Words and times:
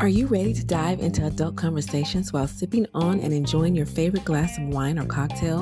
Are 0.00 0.08
you 0.08 0.26
ready 0.26 0.54
to 0.54 0.64
dive 0.64 1.00
into 1.00 1.26
adult 1.26 1.56
conversations 1.56 2.32
while 2.32 2.46
sipping 2.48 2.86
on 2.94 3.20
and 3.20 3.32
enjoying 3.32 3.74
your 3.74 3.86
favorite 3.86 4.24
glass 4.24 4.58
of 4.58 4.68
wine 4.68 4.98
or 4.98 5.04
cocktail? 5.04 5.60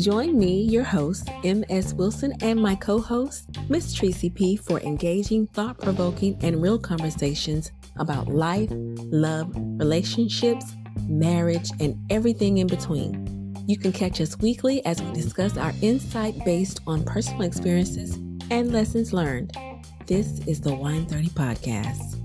Join 0.00 0.38
me, 0.38 0.62
your 0.62 0.84
host, 0.84 1.28
M.S. 1.44 1.92
Wilson, 1.92 2.32
and 2.40 2.60
my 2.60 2.74
co 2.74 2.98
host, 2.98 3.48
Miss 3.68 3.92
Tracy 3.92 4.30
P., 4.30 4.56
for 4.56 4.80
engaging, 4.80 5.48
thought 5.48 5.78
provoking, 5.78 6.38
and 6.42 6.62
real 6.62 6.78
conversations 6.78 7.72
about 7.96 8.28
life, 8.28 8.70
love, 8.70 9.52
relationships, 9.54 10.64
marriage, 11.06 11.70
and 11.78 11.96
everything 12.10 12.58
in 12.58 12.68
between. 12.68 13.54
You 13.66 13.76
can 13.76 13.92
catch 13.92 14.20
us 14.20 14.38
weekly 14.38 14.84
as 14.86 15.02
we 15.02 15.12
discuss 15.12 15.56
our 15.56 15.74
insight 15.82 16.42
based 16.44 16.80
on 16.86 17.04
personal 17.04 17.42
experiences 17.42 18.14
and 18.50 18.72
lessons 18.72 19.12
learned. 19.12 19.52
This 20.08 20.40
is 20.46 20.62
the 20.62 20.74
Wine 20.74 21.04
30 21.04 21.28
Podcast. 21.28 22.16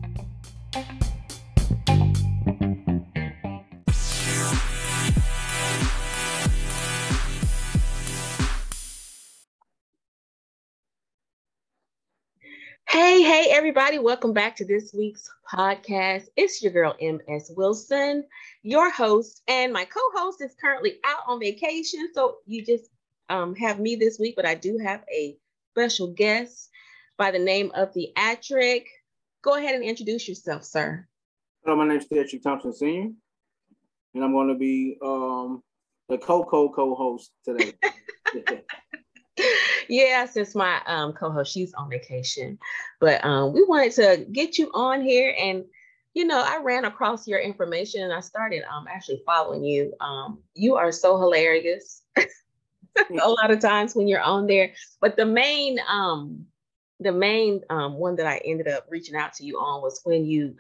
Hey, 12.88 13.22
hey, 13.22 13.48
everybody. 13.50 14.00
Welcome 14.00 14.32
back 14.32 14.56
to 14.56 14.66
this 14.66 14.94
week's 14.94 15.30
podcast. 15.54 16.28
It's 16.38 16.64
your 16.64 16.72
girl, 16.72 16.96
M.S. 17.02 17.52
Wilson, 17.54 18.24
your 18.62 18.90
host, 18.92 19.42
and 19.50 19.74
my 19.74 19.84
co 19.84 20.00
host 20.16 20.42
is 20.42 20.56
currently 20.56 21.00
out 21.04 21.24
on 21.28 21.38
vacation. 21.38 22.08
So 22.14 22.38
you 22.46 22.64
just 22.64 22.86
um, 23.28 23.54
have 23.56 23.82
me 23.82 23.98
this 23.98 24.18
week, 24.20 24.38
but 24.38 24.46
I 24.46 24.56
do 24.56 24.78
have 24.82 25.04
a 25.14 25.36
special 25.74 26.14
guest 26.14 26.70
by 27.18 27.32
the 27.32 27.40
name 27.40 27.72
of 27.76 27.94
the 27.94 28.12
Theatric. 28.16 28.88
Go 29.44 29.56
ahead 29.56 29.76
and 29.76 29.84
introduce 29.84 30.28
yourself, 30.28 30.64
sir. 30.64 31.08
Hello, 31.64 31.78
my 31.78 31.88
name 31.88 31.98
is 31.98 32.06
Theatric 32.06 32.44
Thompson 32.44 32.74
Sr., 32.74 33.12
and 34.14 34.24
I'm 34.24 34.32
going 34.32 34.50
to 34.50 34.56
be 34.56 34.98
um, 35.04 35.62
the 36.10 36.18
co 36.18 36.44
co 36.44 36.70
co 36.70 36.96
host 36.96 37.32
today. 37.46 37.74
yeah, 39.90 40.26
since 40.26 40.56
my 40.56 40.82
um, 40.86 41.14
co-host 41.14 41.52
she's 41.52 41.74
on 41.74 41.90
vacation, 41.90 42.58
but 43.00 43.24
um, 43.24 43.54
we 43.54 43.64
wanted 43.64 43.94
to 43.94 44.26
get 44.32 44.58
you 44.58 44.70
on 44.74 45.02
here, 45.02 45.36
and 45.38 45.66
you 46.14 46.26
know, 46.26 46.42
I 46.46 46.62
ran 46.62 46.86
across 46.86 47.28
your 47.28 47.40
information 47.40 48.04
and 48.04 48.14
I 48.14 48.20
started 48.20 48.64
um, 48.72 48.86
actually 48.88 49.24
following 49.26 49.64
you. 49.64 49.94
Um, 50.00 50.44
you 50.54 50.76
are 50.76 50.92
so 50.92 51.18
hilarious. 51.18 52.04
a 52.18 53.28
lot 53.28 53.50
of 53.50 53.60
times 53.60 53.96
when 53.96 54.08
you're 54.08 54.22
on 54.22 54.46
there, 54.46 54.74
but 55.02 55.16
the 55.16 55.26
main 55.26 55.80
um, 55.90 56.46
the 57.04 57.12
main 57.12 57.62
um, 57.70 57.94
one 57.96 58.16
that 58.16 58.28
I 58.28 58.42
ended 58.46 58.68
up 58.68 58.86
reaching 58.90 59.16
out 59.16 59.34
to 59.36 59.46
you 59.46 59.58
on 59.60 59.82
was 59.82 60.02
when 60.04 60.26
you 60.26 60.56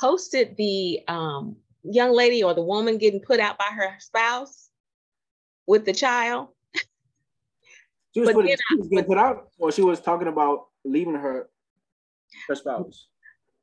posted 0.00 0.56
the 0.56 1.00
um, 1.08 1.56
young 1.82 2.12
lady 2.12 2.42
or 2.42 2.54
the 2.54 2.62
woman 2.62 2.98
getting 2.98 3.20
put 3.20 3.40
out 3.40 3.58
by 3.58 3.70
her 3.72 3.94
spouse 3.98 4.70
with 5.66 5.84
the 5.84 5.92
child 5.92 6.48
she 8.14 8.20
was, 8.20 8.32
put, 8.32 8.46
she 8.46 8.76
was 8.76 8.88
getting 8.88 9.04
put 9.04 9.18
out, 9.18 9.48
or 9.58 9.70
she 9.70 9.82
was 9.82 10.00
talking 10.00 10.28
about 10.28 10.66
leaving 10.84 11.14
her 11.14 11.48
her 12.48 12.54
spouse. 12.54 13.06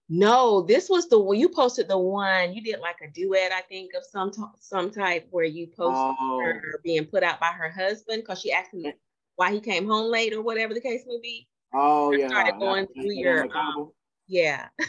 No, 0.08 0.62
this 0.62 0.88
was 0.88 1.10
the 1.10 1.20
one 1.20 1.40
you 1.40 1.50
posted. 1.50 1.88
The 1.88 1.98
one 1.98 2.54
you 2.54 2.62
did 2.62 2.80
like 2.80 2.98
a 3.04 3.12
duet, 3.12 3.52
I 3.52 3.62
think, 3.62 3.92
of 3.96 4.04
some 4.06 4.32
t- 4.32 4.44
some 4.60 4.92
type 4.92 5.28
where 5.32 5.46
you 5.46 5.68
posted 5.68 6.16
oh. 6.20 6.40
her 6.44 6.80
being 6.84 7.06
put 7.06 7.24
out 7.24 7.40
by 7.40 7.48
her 7.48 7.70
husband 7.70 8.22
because 8.22 8.40
she 8.40 8.52
asked 8.52 8.74
him 8.74 8.94
why 9.36 9.52
he 9.52 9.60
came 9.60 9.88
home 9.88 10.12
late 10.12 10.34
or 10.34 10.42
whatever 10.42 10.74
the 10.74 10.82
case 10.82 11.04
may 11.08 11.20
be. 11.22 11.48
Oh 11.74 12.12
yeah, 12.12 12.28
started 12.28 12.60
going 12.60 12.88
through 12.88 13.12
your 13.12 13.48
um, 13.56 13.92
yeah. 14.28 14.68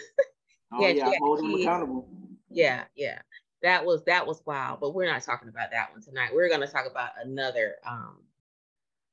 oh 0.73 0.81
yeah, 0.81 1.11
yeah 1.11 1.19
hold 1.21 1.41
accountable. 1.61 2.09
Yeah, 2.51 2.85
yeah. 2.95 3.21
That 3.63 3.85
was 3.85 4.05
that 4.05 4.27
was 4.27 4.43
wild, 4.47 4.81
but 4.81 4.95
we're 4.95 5.11
not 5.11 5.23
talking 5.23 5.49
about 5.49 5.71
that 5.73 5.93
one 5.93 6.03
tonight. 6.03 6.31
We're 6.35 6.49
gonna 6.49 6.67
talk 6.67 6.87
about 6.91 7.11
another 7.23 7.77
um 7.87 8.19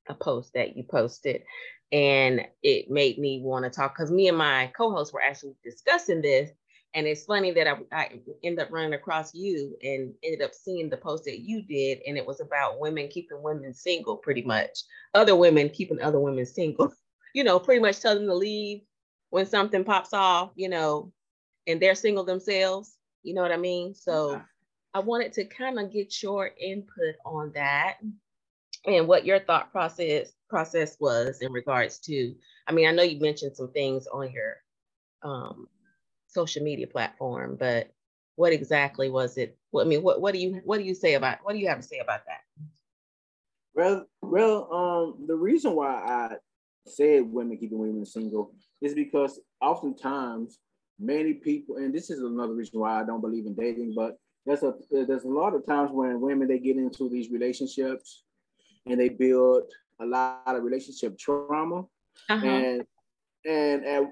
a 0.07 0.13
post 0.13 0.53
that 0.53 0.75
you 0.75 0.83
posted 0.83 1.43
and 1.91 2.41
it 2.63 2.89
made 2.89 3.17
me 3.19 3.41
want 3.41 3.63
to 3.63 3.69
talk 3.69 3.95
because 3.95 4.11
me 4.11 4.27
and 4.27 4.37
my 4.37 4.71
co-host 4.75 5.13
were 5.13 5.21
actually 5.21 5.55
discussing 5.63 6.21
this 6.21 6.51
and 6.95 7.07
it's 7.07 7.25
funny 7.25 7.51
that 7.51 7.67
I, 7.67 7.77
I 7.91 8.19
ended 8.43 8.65
up 8.65 8.71
running 8.71 8.93
across 8.93 9.33
you 9.33 9.75
and 9.81 10.13
ended 10.23 10.41
up 10.41 10.53
seeing 10.53 10.89
the 10.89 10.97
post 10.97 11.23
that 11.25 11.39
you 11.39 11.61
did 11.61 11.99
and 12.05 12.17
it 12.17 12.25
was 12.25 12.41
about 12.41 12.79
women 12.79 13.07
keeping 13.07 13.41
women 13.41 13.73
single 13.73 14.17
pretty 14.17 14.41
much 14.41 14.79
other 15.13 15.35
women 15.35 15.69
keeping 15.69 16.01
other 16.01 16.19
women 16.19 16.45
single 16.45 16.93
you 17.33 17.43
know 17.43 17.59
pretty 17.59 17.81
much 17.81 17.99
tell 17.99 18.15
them 18.15 18.27
to 18.27 18.33
leave 18.33 18.81
when 19.29 19.45
something 19.45 19.83
pops 19.83 20.13
off 20.13 20.51
you 20.55 20.69
know 20.69 21.11
and 21.67 21.81
they're 21.81 21.95
single 21.95 22.23
themselves 22.23 22.97
you 23.23 23.33
know 23.33 23.41
what 23.41 23.51
i 23.51 23.57
mean? 23.57 23.93
So 23.93 24.41
i 24.93 24.99
wanted 24.99 25.33
to 25.33 25.45
kind 25.45 25.79
of 25.79 25.91
get 25.91 26.21
your 26.21 26.51
input 26.59 27.15
on 27.25 27.51
that 27.55 27.97
and 28.85 29.07
what 29.07 29.25
your 29.25 29.39
thought 29.39 29.71
process 29.71 30.33
process 30.49 30.97
was 30.99 31.41
in 31.41 31.51
regards 31.51 31.99
to 31.99 32.35
i 32.67 32.71
mean 32.71 32.87
i 32.87 32.91
know 32.91 33.01
you 33.03 33.19
mentioned 33.19 33.55
some 33.55 33.71
things 33.71 34.07
on 34.07 34.31
your 34.31 34.57
um, 35.23 35.67
social 36.27 36.63
media 36.63 36.85
platform 36.85 37.55
but 37.59 37.91
what 38.35 38.51
exactly 38.51 39.09
was 39.09 39.37
it? 39.37 39.57
What 39.71 39.85
i 39.85 39.89
mean 39.89 40.01
what, 40.03 40.21
what 40.21 40.33
do 40.33 40.39
you 40.39 40.61
what 40.65 40.77
do 40.77 40.83
you 40.83 40.95
say 40.95 41.13
about 41.13 41.39
what 41.43 41.53
do 41.53 41.59
you 41.59 41.67
have 41.69 41.79
to 41.79 41.87
say 41.87 41.99
about 41.99 42.25
that? 42.25 42.41
Well 43.73 44.05
well 44.21 44.73
um 44.73 45.25
the 45.27 45.35
reason 45.35 45.73
why 45.73 45.87
i 45.87 46.35
said 46.85 47.23
women 47.23 47.57
keeping 47.57 47.77
women 47.77 48.05
single 48.05 48.51
is 48.81 48.93
because 48.93 49.39
oftentimes 49.61 50.59
many 50.99 51.33
people 51.33 51.77
and 51.77 51.93
this 51.93 52.09
is 52.09 52.21
another 52.21 52.53
reason 52.53 52.79
why 52.79 52.99
i 52.99 53.03
don't 53.03 53.21
believe 53.21 53.45
in 53.45 53.55
dating 53.55 53.93
but 53.95 54.17
there's 54.45 54.63
a 54.63 54.73
there's 54.91 55.23
a 55.23 55.29
lot 55.29 55.55
of 55.55 55.65
times 55.65 55.89
when 55.91 56.19
women 56.19 56.47
they 56.47 56.59
get 56.59 56.77
into 56.77 57.09
these 57.09 57.31
relationships 57.31 58.23
and 58.85 58.99
they 58.99 59.09
build 59.09 59.63
a 59.99 60.05
lot 60.05 60.41
of 60.47 60.63
relationship 60.63 61.17
trauma. 61.17 61.83
Uh-huh. 62.29 62.45
and, 62.45 62.83
and 63.45 63.85
and 63.85 64.07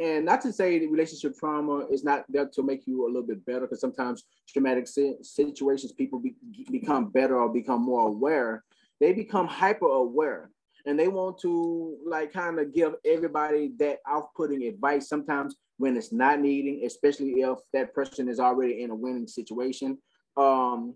and 0.00 0.24
not 0.24 0.40
to 0.40 0.52
say 0.52 0.78
that 0.78 0.90
relationship 0.90 1.36
trauma 1.38 1.86
is 1.90 2.02
not 2.02 2.24
there 2.28 2.48
to 2.48 2.62
make 2.62 2.86
you 2.86 3.04
a 3.04 3.08
little 3.08 3.26
bit 3.26 3.44
better 3.44 3.62
because 3.62 3.80
sometimes 3.80 4.24
traumatic 4.48 4.88
situations 4.88 5.92
people 5.92 6.18
be, 6.18 6.34
become 6.70 7.10
better 7.10 7.36
or 7.36 7.52
become 7.52 7.82
more 7.82 8.08
aware. 8.08 8.64
They 9.00 9.12
become 9.12 9.46
hyper 9.46 9.86
aware 9.86 10.50
and 10.86 10.98
they 10.98 11.08
want 11.08 11.38
to 11.38 11.96
like 12.06 12.32
kind 12.32 12.58
of 12.58 12.74
give 12.74 12.94
everybody 13.04 13.72
that 13.78 13.98
off-putting 14.06 14.64
advice 14.64 15.08
sometimes 15.08 15.56
when 15.78 15.96
it's 15.96 16.12
not 16.12 16.40
needing 16.40 16.84
especially 16.84 17.40
if 17.40 17.58
that 17.72 17.94
person 17.94 18.28
is 18.28 18.40
already 18.40 18.82
in 18.82 18.90
a 18.90 18.94
winning 18.94 19.26
situation 19.26 19.98
um 20.36 20.94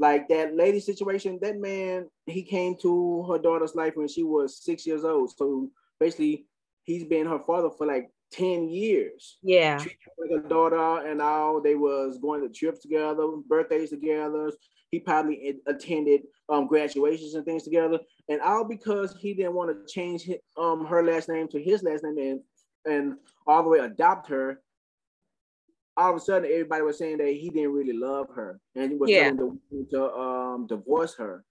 like 0.00 0.28
that 0.28 0.56
lady 0.56 0.80
situation, 0.80 1.38
that 1.42 1.60
man, 1.60 2.08
he 2.24 2.42
came 2.42 2.74
to 2.80 3.22
her 3.30 3.38
daughter's 3.38 3.74
life 3.74 3.92
when 3.96 4.08
she 4.08 4.22
was 4.22 4.64
six 4.64 4.86
years 4.86 5.04
old. 5.04 5.30
So 5.36 5.68
basically, 6.00 6.46
he's 6.84 7.04
been 7.04 7.26
her 7.26 7.38
father 7.38 7.68
for 7.68 7.86
like 7.86 8.10
10 8.32 8.68
years. 8.68 9.38
Yeah. 9.42 9.78
Like 9.78 10.44
a 10.44 10.48
daughter 10.48 11.06
and 11.06 11.20
all 11.20 11.60
they 11.60 11.74
was 11.74 12.18
going 12.18 12.42
to 12.42 12.48
trips 12.48 12.80
together, 12.80 13.26
birthdays 13.48 13.90
together. 13.90 14.52
He 14.90 14.98
probably 14.98 15.56
attended 15.66 16.22
um, 16.48 16.66
graduations 16.66 17.34
and 17.34 17.44
things 17.44 17.62
together. 17.62 17.98
And 18.28 18.40
all 18.40 18.64
because 18.64 19.16
he 19.20 19.34
didn't 19.34 19.54
want 19.54 19.70
to 19.70 19.92
change 19.92 20.22
his, 20.22 20.38
um, 20.56 20.84
her 20.86 21.04
last 21.04 21.28
name 21.28 21.48
to 21.48 21.62
his 21.62 21.82
last 21.82 22.04
name 22.04 22.18
and, 22.18 22.40
and 22.92 23.14
all 23.46 23.62
the 23.62 23.68
way 23.68 23.78
adopt 23.78 24.28
her 24.28 24.60
all 25.96 26.10
of 26.10 26.16
a 26.16 26.20
sudden 26.20 26.50
everybody 26.50 26.82
was 26.82 26.98
saying 26.98 27.18
that 27.18 27.28
he 27.28 27.50
didn't 27.50 27.72
really 27.72 27.92
love 27.92 28.28
her 28.34 28.58
and 28.74 28.90
he 28.90 28.96
was 28.96 29.10
yeah. 29.10 29.30
telling 29.30 29.58
to, 29.70 29.86
to 29.90 30.14
um 30.14 30.66
divorce 30.66 31.14
her 31.14 31.44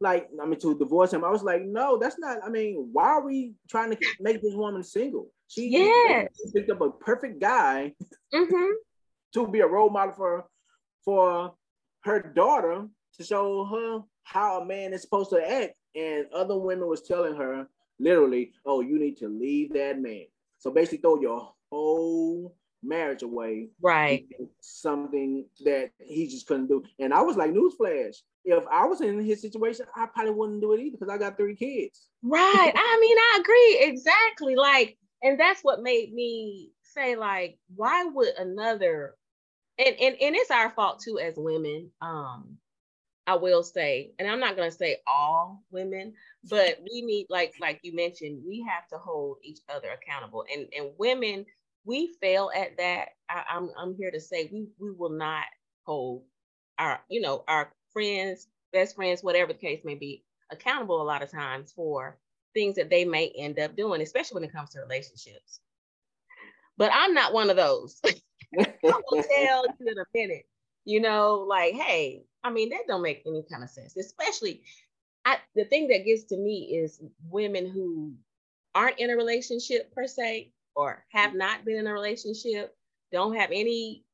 like 0.00 0.28
i 0.42 0.46
mean 0.46 0.58
to 0.58 0.76
divorce 0.78 1.12
him 1.12 1.24
i 1.24 1.30
was 1.30 1.42
like 1.42 1.62
no 1.64 1.96
that's 1.98 2.18
not 2.18 2.38
i 2.44 2.48
mean 2.48 2.88
why 2.92 3.04
are 3.04 3.24
we 3.24 3.52
trying 3.68 3.90
to 3.90 3.96
make 4.20 4.42
this 4.42 4.54
woman 4.54 4.82
single 4.82 5.30
she 5.52 5.68
yes. 5.68 6.28
picked 6.54 6.70
up 6.70 6.80
a 6.80 6.90
perfect 6.90 7.40
guy 7.40 7.92
mm-hmm. 8.32 8.70
to 9.34 9.48
be 9.48 9.60
a 9.60 9.66
role 9.66 9.90
model 9.90 10.14
for 10.14 10.46
for 11.04 11.54
her 12.04 12.20
daughter 12.20 12.86
to 13.16 13.24
show 13.24 13.64
her 13.64 14.00
how 14.24 14.60
a 14.60 14.64
man 14.64 14.92
is 14.92 15.02
supposed 15.02 15.30
to 15.30 15.50
act 15.50 15.74
and 15.94 16.26
other 16.32 16.56
women 16.56 16.88
was 16.88 17.02
telling 17.02 17.34
her 17.36 17.66
literally 17.98 18.52
oh 18.64 18.80
you 18.80 18.98
need 18.98 19.16
to 19.16 19.28
leave 19.28 19.72
that 19.72 20.00
man 20.00 20.24
so 20.58 20.70
basically 20.70 20.98
throw 20.98 21.20
your 21.20 21.52
whole 21.70 22.54
marriage 22.82 23.22
away. 23.22 23.68
Right. 23.80 24.26
Something 24.60 25.46
that 25.64 25.90
he 25.98 26.26
just 26.26 26.46
couldn't 26.46 26.66
do. 26.66 26.82
And 26.98 27.14
I 27.14 27.22
was 27.22 27.36
like, 27.36 27.52
newsflash. 27.52 28.16
If 28.44 28.64
I 28.70 28.84
was 28.86 29.00
in 29.00 29.24
his 29.24 29.40
situation, 29.40 29.86
I 29.96 30.06
probably 30.06 30.32
wouldn't 30.32 30.60
do 30.60 30.72
it 30.72 30.80
either 30.80 30.96
because 30.98 31.08
I 31.08 31.18
got 31.18 31.36
three 31.36 31.54
kids. 31.54 32.08
Right. 32.22 32.72
I 32.74 32.98
mean, 33.00 33.16
I 33.16 33.38
agree. 33.40 33.88
Exactly. 33.88 34.56
Like, 34.56 34.98
and 35.22 35.38
that's 35.40 35.62
what 35.62 35.82
made 35.82 36.12
me 36.12 36.70
say, 36.82 37.16
like, 37.16 37.58
why 37.76 38.04
would 38.04 38.34
another 38.38 39.14
and 39.78 39.96
and, 40.00 40.16
and 40.20 40.36
it's 40.36 40.50
our 40.50 40.70
fault 40.70 41.00
too 41.04 41.18
as 41.18 41.34
women. 41.36 41.90
Um, 42.00 42.58
I 43.26 43.36
will 43.36 43.62
say, 43.62 44.12
and 44.18 44.28
I'm 44.28 44.40
not 44.40 44.56
gonna 44.56 44.70
say 44.72 44.98
all 45.06 45.62
women, 45.70 46.14
but 46.48 46.78
we 46.90 47.02
need 47.02 47.26
like 47.30 47.54
like 47.60 47.80
you 47.82 47.94
mentioned 47.94 48.42
we 48.46 48.66
have 48.68 48.88
to 48.88 48.98
hold 48.98 49.38
each 49.44 49.60
other 49.74 49.88
accountable 49.90 50.44
and 50.52 50.68
and 50.76 50.90
women 50.98 51.46
we 51.84 52.14
fail 52.20 52.50
at 52.54 52.76
that 52.78 53.10
I, 53.30 53.44
I'm, 53.50 53.70
I'm 53.78 53.96
here 53.96 54.10
to 54.10 54.20
say 54.20 54.50
we 54.52 54.68
we 54.80 54.92
will 54.92 55.10
not 55.10 55.44
hold 55.86 56.24
our 56.78 57.00
you 57.10 57.20
know 57.20 57.44
our 57.48 57.72
friends 57.92 58.48
best 58.72 58.96
friends 58.96 59.22
whatever 59.22 59.52
the 59.52 59.58
case 59.58 59.82
may 59.84 59.96
be 59.96 60.24
accountable 60.52 61.02
a 61.02 61.04
lot 61.04 61.22
of 61.22 61.30
times 61.30 61.72
for 61.72 62.18
things 62.54 62.76
that 62.76 62.90
they 62.90 63.04
may 63.04 63.32
end 63.36 63.58
up 63.58 63.76
doing 63.76 64.00
especially 64.02 64.36
when 64.36 64.44
it 64.44 64.52
comes 64.52 64.70
to 64.70 64.80
relationships. 64.80 65.60
But 66.76 66.90
i'm 66.92 67.14
not 67.14 67.32
one 67.32 67.50
of 67.50 67.56
those. 67.56 68.00
I 68.58 68.74
will 68.82 69.22
tell 69.22 69.64
you 69.80 69.88
in 69.88 69.98
a 69.98 70.04
minute 70.14 70.46
you 70.84 71.00
know 71.00 71.46
like 71.48 71.74
hey 71.74 72.24
i 72.42 72.50
mean 72.50 72.70
that 72.70 72.80
don't 72.88 73.02
make 73.02 73.22
any 73.24 73.44
kind 73.48 73.62
of 73.62 73.70
sense 73.70 73.96
especially 73.96 74.62
I, 75.24 75.38
the 75.54 75.64
thing 75.64 75.88
that 75.88 76.04
gets 76.04 76.24
to 76.24 76.36
me 76.36 76.80
is 76.82 77.00
women 77.30 77.70
who 77.70 78.14
aren't 78.74 78.98
in 78.98 79.10
a 79.10 79.16
relationship 79.16 79.94
per 79.94 80.06
se 80.06 80.50
or 80.74 81.04
have 81.10 81.34
not 81.34 81.64
been 81.64 81.76
in 81.76 81.86
a 81.86 81.92
relationship, 81.92 82.74
don't 83.12 83.36
have 83.36 83.50
any 83.52 84.04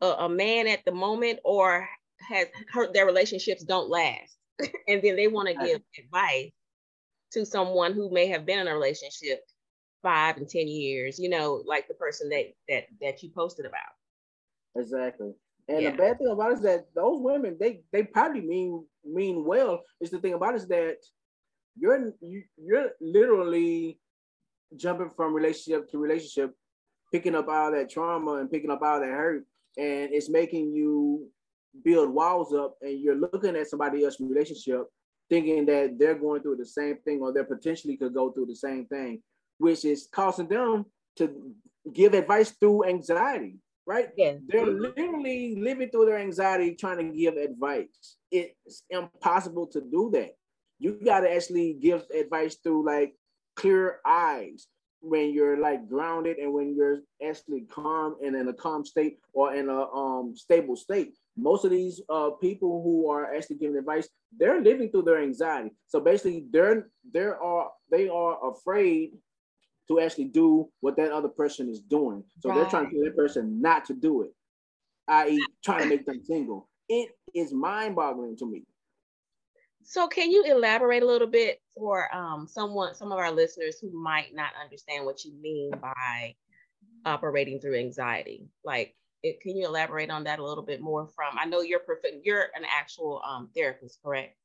uh, 0.00 0.16
a 0.20 0.28
man 0.28 0.66
at 0.66 0.84
the 0.84 0.92
moment 0.92 1.40
or 1.44 1.88
has 2.28 2.48
hurt 2.72 2.92
their 2.92 3.06
relationships 3.06 3.62
don't 3.62 3.90
last. 3.90 4.36
and 4.88 5.02
then 5.02 5.16
they 5.16 5.28
want 5.28 5.48
to 5.48 5.54
give 5.54 5.80
advice 5.98 6.50
to 7.32 7.44
someone 7.44 7.92
who 7.92 8.10
may 8.10 8.26
have 8.26 8.46
been 8.46 8.58
in 8.58 8.68
a 8.68 8.74
relationship 8.74 9.40
five 10.02 10.36
and 10.36 10.48
ten 10.48 10.68
years, 10.68 11.18
you 11.18 11.28
know, 11.28 11.62
like 11.66 11.88
the 11.88 11.94
person 11.94 12.28
that 12.30 12.54
that 12.68 12.86
that 13.00 13.22
you 13.22 13.30
posted 13.30 13.66
about. 13.66 13.94
Exactly. 14.76 15.32
And 15.68 15.82
yeah. 15.82 15.90
the 15.90 15.96
bad 15.96 16.18
thing 16.18 16.28
about 16.28 16.52
it 16.52 16.54
is 16.54 16.62
that 16.62 16.86
those 16.94 17.20
women, 17.20 17.56
they 17.60 17.82
they 17.92 18.02
probably 18.02 18.40
mean 18.40 18.84
mean 19.04 19.44
well. 19.44 19.82
Is 20.00 20.10
the 20.10 20.18
thing 20.18 20.34
about 20.34 20.54
it 20.54 20.62
is 20.62 20.68
that 20.68 20.96
you're 21.76 22.12
you, 22.20 22.42
you're 22.56 22.90
literally 23.00 23.98
jumping 24.76 25.10
from 25.10 25.34
relationship 25.34 25.90
to 25.90 25.98
relationship, 25.98 26.54
picking 27.12 27.34
up 27.34 27.48
all 27.48 27.72
that 27.72 27.90
trauma 27.90 28.34
and 28.34 28.50
picking 28.50 28.70
up 28.70 28.82
all 28.82 29.00
that 29.00 29.08
hurt, 29.08 29.44
and 29.76 30.12
it's 30.12 30.30
making 30.30 30.72
you 30.72 31.28
build 31.84 32.10
walls 32.10 32.54
up. 32.54 32.76
And 32.80 32.98
you're 33.00 33.16
looking 33.16 33.56
at 33.56 33.68
somebody 33.68 34.04
else's 34.04 34.26
relationship, 34.26 34.86
thinking 35.28 35.66
that 35.66 35.98
they're 35.98 36.14
going 36.14 36.42
through 36.42 36.56
the 36.56 36.66
same 36.66 36.96
thing 36.98 37.20
or 37.20 37.32
they 37.32 37.44
potentially 37.44 37.96
could 37.96 38.14
go 38.14 38.30
through 38.30 38.46
the 38.46 38.56
same 38.56 38.86
thing, 38.86 39.22
which 39.58 39.84
is 39.84 40.08
causing 40.10 40.48
them 40.48 40.86
to 41.16 41.54
give 41.92 42.14
advice 42.14 42.50
through 42.50 42.84
anxiety 42.84 43.58
right? 43.88 44.10
Yeah. 44.18 44.34
They're 44.46 44.66
literally 44.66 45.56
living 45.56 45.88
through 45.88 46.06
their 46.06 46.18
anxiety 46.18 46.74
trying 46.74 46.98
to 46.98 47.16
give 47.18 47.36
advice. 47.38 48.18
It's 48.30 48.84
impossible 48.90 49.66
to 49.68 49.80
do 49.80 50.10
that. 50.12 50.36
You 50.78 51.00
got 51.02 51.20
to 51.20 51.34
actually 51.34 51.72
give 51.72 52.04
advice 52.14 52.56
through 52.62 52.84
like 52.84 53.14
clear 53.56 54.00
eyes 54.06 54.66
when 55.00 55.32
you're 55.32 55.58
like 55.58 55.88
grounded 55.88 56.36
and 56.36 56.52
when 56.52 56.76
you're 56.76 56.98
actually 57.26 57.62
calm 57.62 58.16
and 58.22 58.36
in 58.36 58.46
a 58.48 58.52
calm 58.52 58.84
state 58.84 59.18
or 59.32 59.54
in 59.54 59.70
a 59.70 59.82
um 59.86 60.34
stable 60.36 60.76
state. 60.76 61.14
Most 61.38 61.64
of 61.64 61.70
these 61.70 62.00
uh 62.08 62.30
people 62.40 62.82
who 62.82 63.08
are 63.10 63.34
actually 63.34 63.56
giving 63.56 63.76
advice, 63.76 64.08
they're 64.36 64.60
living 64.60 64.90
through 64.90 65.02
their 65.02 65.22
anxiety. 65.22 65.70
So 65.86 66.00
basically, 66.00 66.46
they're 66.50 66.88
they 67.12 67.26
are 67.26 67.70
they 67.90 68.08
are 68.08 68.50
afraid 68.50 69.12
to 69.88 70.00
actually 70.00 70.26
do 70.26 70.68
what 70.80 70.96
that 70.96 71.12
other 71.12 71.28
person 71.28 71.68
is 71.68 71.80
doing. 71.80 72.22
So 72.40 72.48
right. 72.48 72.56
they're 72.56 72.70
trying 72.70 72.90
to 72.90 72.96
get 72.96 73.04
that 73.04 73.16
person 73.16 73.60
not 73.60 73.86
to 73.86 73.94
do 73.94 74.22
it, 74.22 74.34
i.e., 75.08 75.42
trying 75.64 75.84
to 75.84 75.88
make 75.88 76.04
them 76.04 76.22
single. 76.22 76.68
It 76.88 77.10
is 77.34 77.52
mind 77.52 77.96
boggling 77.96 78.36
to 78.36 78.46
me. 78.46 78.64
So 79.82 80.06
can 80.06 80.30
you 80.30 80.44
elaborate 80.44 81.02
a 81.02 81.06
little 81.06 81.26
bit 81.26 81.62
for 81.74 82.14
um, 82.14 82.46
someone, 82.46 82.94
some 82.94 83.10
of 83.10 83.18
our 83.18 83.32
listeners 83.32 83.78
who 83.80 83.90
might 83.90 84.34
not 84.34 84.50
understand 84.62 85.06
what 85.06 85.24
you 85.24 85.32
mean 85.40 85.70
by 85.80 86.34
operating 87.06 87.58
through 87.58 87.78
anxiety? 87.78 88.48
Like, 88.64 88.94
it, 89.22 89.40
can 89.40 89.56
you 89.56 89.66
elaborate 89.66 90.10
on 90.10 90.24
that 90.24 90.38
a 90.38 90.44
little 90.44 90.64
bit 90.64 90.80
more? 90.80 91.06
From 91.08 91.38
I 91.38 91.44
know 91.46 91.60
you're 91.60 91.80
perfect, 91.80 92.24
you're 92.24 92.48
an 92.54 92.64
actual 92.70 93.22
um, 93.26 93.48
therapist, 93.54 94.00
correct? 94.02 94.36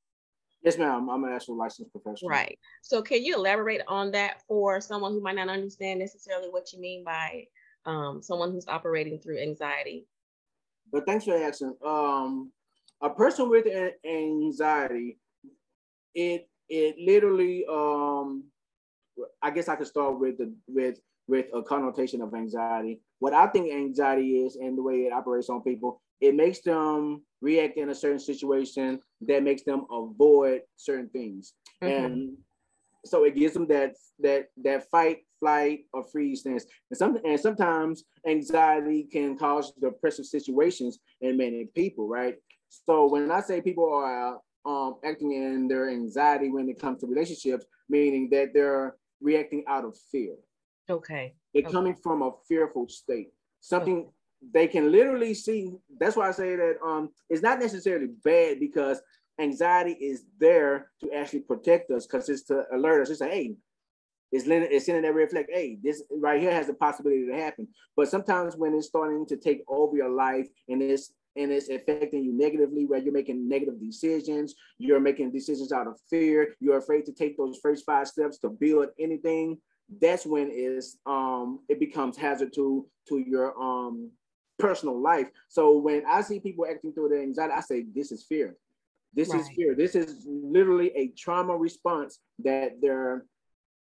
Yes, 0.63 0.77
ma'am. 0.77 1.09
I'm 1.09 1.23
an 1.25 1.33
actual 1.33 1.57
licensed 1.57 1.91
professional. 1.91 2.29
Right. 2.29 2.57
So 2.81 3.01
can 3.01 3.23
you 3.23 3.35
elaborate 3.35 3.81
on 3.87 4.11
that 4.11 4.41
for 4.47 4.79
someone 4.79 5.11
who 5.11 5.21
might 5.21 5.35
not 5.35 5.49
understand 5.49 5.99
necessarily 5.99 6.47
what 6.47 6.71
you 6.71 6.79
mean 6.79 7.03
by 7.03 7.45
um, 7.85 8.21
someone 8.21 8.51
who's 8.51 8.67
operating 8.67 9.19
through 9.19 9.41
anxiety? 9.41 10.07
But 10.91 11.05
thanks 11.05 11.25
for 11.25 11.35
asking. 11.35 11.75
Um, 11.85 12.51
a 13.01 13.09
person 13.09 13.49
with 13.49 13.67
anxiety, 14.05 15.17
it 16.15 16.47
it 16.69 16.95
literally 16.97 17.65
um, 17.69 18.45
I 19.41 19.51
guess 19.51 19.67
I 19.67 19.75
could 19.75 19.87
start 19.87 20.17
with 20.19 20.37
the 20.37 20.53
with 20.67 20.99
with 21.27 21.45
a 21.53 21.61
connotation 21.61 22.21
of 22.21 22.33
anxiety. 22.33 23.01
What 23.19 23.33
I 23.33 23.47
think 23.47 23.71
anxiety 23.71 24.37
is 24.43 24.55
and 24.55 24.77
the 24.77 24.83
way 24.83 25.05
it 25.05 25.13
operates 25.13 25.49
on 25.49 25.61
people, 25.61 26.01
it 26.19 26.35
makes 26.35 26.61
them 26.61 27.23
react 27.41 27.77
in 27.77 27.89
a 27.89 27.95
certain 27.95 28.19
situation 28.19 28.99
that 29.21 29.43
makes 29.43 29.63
them 29.63 29.85
avoid 29.91 30.61
certain 30.77 31.09
things. 31.09 31.53
Mm-hmm. 31.81 32.05
And 32.05 32.37
so 33.05 33.25
it 33.25 33.35
gives 33.35 33.53
them 33.53 33.67
that 33.67 33.95
that 34.19 34.47
that 34.63 34.89
fight, 34.89 35.19
flight, 35.39 35.81
or 35.93 36.03
freeze 36.03 36.41
stance. 36.41 36.65
And 36.89 36.97
some 36.97 37.17
and 37.25 37.39
sometimes 37.39 38.03
anxiety 38.27 39.07
can 39.11 39.37
cause 39.37 39.73
depressive 39.81 40.25
situations 40.25 40.99
in 41.21 41.37
many 41.37 41.65
people, 41.75 42.07
right? 42.07 42.35
So 42.69 43.09
when 43.09 43.29
I 43.31 43.41
say 43.41 43.61
people 43.61 43.93
are 43.93 44.39
um, 44.65 44.95
acting 45.03 45.33
in 45.33 45.67
their 45.67 45.89
anxiety 45.89 46.49
when 46.49 46.69
it 46.69 46.79
comes 46.79 47.01
to 47.01 47.07
relationships, 47.07 47.65
meaning 47.89 48.29
that 48.31 48.53
they're 48.53 48.95
reacting 49.21 49.63
out 49.67 49.85
of 49.85 49.97
fear. 50.11 50.35
Okay. 50.89 51.33
They're 51.53 51.63
okay. 51.63 51.71
coming 51.71 51.95
from 51.95 52.21
a 52.21 52.31
fearful 52.47 52.87
state. 52.89 53.29
Something 53.61 53.99
okay. 53.99 54.09
they 54.53 54.67
can 54.67 54.91
literally 54.91 55.33
see. 55.33 55.71
That's 55.99 56.15
why 56.15 56.29
I 56.29 56.31
say 56.31 56.55
that 56.55 56.75
um, 56.85 57.09
it's 57.29 57.41
not 57.41 57.59
necessarily 57.59 58.07
bad 58.23 58.59
because 58.59 59.01
anxiety 59.39 59.93
is 59.93 60.25
there 60.39 60.91
to 61.01 61.11
actually 61.13 61.41
protect 61.41 61.91
us 61.91 62.05
because 62.05 62.29
it's 62.29 62.43
to 62.43 62.63
alert 62.73 63.03
us. 63.03 63.09
It's 63.09 63.21
like, 63.21 63.31
hey, 63.31 63.55
it's, 64.31 64.45
it's 64.47 64.85
sending 64.87 65.03
that 65.03 65.13
reflect, 65.13 65.49
hey, 65.53 65.77
this 65.81 66.03
right 66.11 66.41
here 66.41 66.51
has 66.51 66.67
the 66.67 66.73
possibility 66.73 67.27
to 67.27 67.35
happen. 67.35 67.67
But 67.95 68.09
sometimes 68.09 68.55
when 68.55 68.73
it's 68.73 68.87
starting 68.87 69.25
to 69.27 69.37
take 69.37 69.63
over 69.67 69.95
your 69.95 70.09
life 70.09 70.47
and 70.67 70.81
it's 70.81 71.13
and 71.35 71.51
it's 71.51 71.69
affecting 71.69 72.23
you 72.23 72.31
negatively 72.31 72.85
where 72.85 72.99
you're 72.99 73.13
making 73.13 73.47
negative 73.47 73.79
decisions 73.81 74.53
you're 74.77 74.99
making 74.99 75.31
decisions 75.31 75.71
out 75.71 75.87
of 75.87 75.99
fear 76.09 76.55
you're 76.59 76.77
afraid 76.77 77.05
to 77.05 77.11
take 77.11 77.37
those 77.37 77.59
first 77.61 77.85
five 77.85 78.07
steps 78.07 78.37
to 78.37 78.49
build 78.49 78.89
anything 78.99 79.57
that's 80.01 80.25
when 80.25 80.49
is 80.51 80.97
um 81.05 81.59
it 81.69 81.79
becomes 81.79 82.17
hazard 82.17 82.53
to 82.55 82.87
to 83.09 83.17
your 83.19 83.59
um 83.61 84.11
personal 84.59 84.99
life. 84.99 85.27
So 85.49 85.77
when 85.77 86.03
I 86.07 86.21
see 86.21 86.39
people 86.39 86.65
acting 86.69 86.93
through 86.93 87.09
their 87.09 87.21
anxiety, 87.21 87.53
I 87.53 87.61
say 87.61 87.85
this 87.93 88.11
is 88.11 88.23
fear. 88.23 88.55
This 89.13 89.29
right. 89.29 89.41
is 89.41 89.49
fear. 89.49 89.75
This 89.75 89.95
is 89.95 90.25
literally 90.27 90.91
a 90.95 91.07
trauma 91.17 91.55
response 91.55 92.19
that 92.39 92.81
they're 92.81 93.25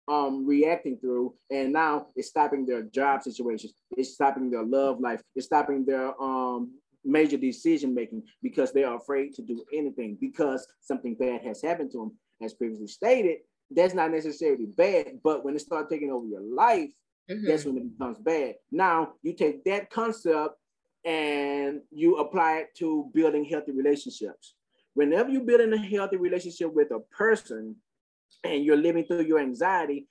um 0.09 0.45
reacting 0.45 0.99
through 0.99 1.33
and 1.51 1.73
now 1.73 2.07
it's 2.17 2.29
stopping 2.29 2.67
their 2.67 2.83
job 2.83 3.23
situations 3.23 3.73
it's 3.93 4.15
stopping 4.15 4.51
their 4.51 4.65
love 4.65 4.99
life 4.99 5.23
it's 5.37 5.47
stopping 5.47 5.85
their 5.85 6.21
um 6.21 6.73
major 7.05 7.37
decision 7.37 7.95
making 7.95 8.21
because 8.43 8.73
they 8.73 8.83
are 8.83 8.97
afraid 8.97 9.33
to 9.33 9.43
do 9.43 9.65
anything 9.73 10.19
because 10.21 10.67
something 10.81 11.15
bad 11.15 11.41
has 11.43 11.63
happened 11.63 11.91
to 11.93 11.99
them 11.99 12.13
as 12.43 12.53
previously 12.53 12.89
stated 12.89 13.39
that's 13.75 13.95
not 13.95 14.11
necessarily 14.11 14.67
bad, 14.67 15.19
but 15.23 15.45
when 15.45 15.55
it 15.55 15.61
starts 15.61 15.91
taking 15.91 16.11
over 16.11 16.27
your 16.27 16.43
life, 16.43 16.91
mm-hmm. 17.31 17.47
that's 17.47 17.65
when 17.65 17.77
it 17.77 17.99
becomes 17.99 18.19
bad. 18.19 18.55
Now 18.71 19.15
you 19.23 19.35
take 19.35 19.65
that 19.65 19.91
concept 19.91 20.57
and 21.05 21.81
you 21.91 22.17
apply 22.17 22.59
it 22.59 22.75
to 22.77 23.11
building 23.13 23.45
healthy 23.45 23.73
relationships. 23.73 24.55
Whenever 24.95 25.31
you're 25.31 25.43
building 25.43 25.73
a 25.73 25.79
healthy 25.79 26.17
relationship 26.17 26.73
with 26.73 26.91
a 26.91 27.01
person 27.17 27.77
and 28.45 28.65
you're 28.65 28.77
living 28.77 29.05
through 29.05 29.23
your 29.23 29.39
anxiety, 29.39 30.07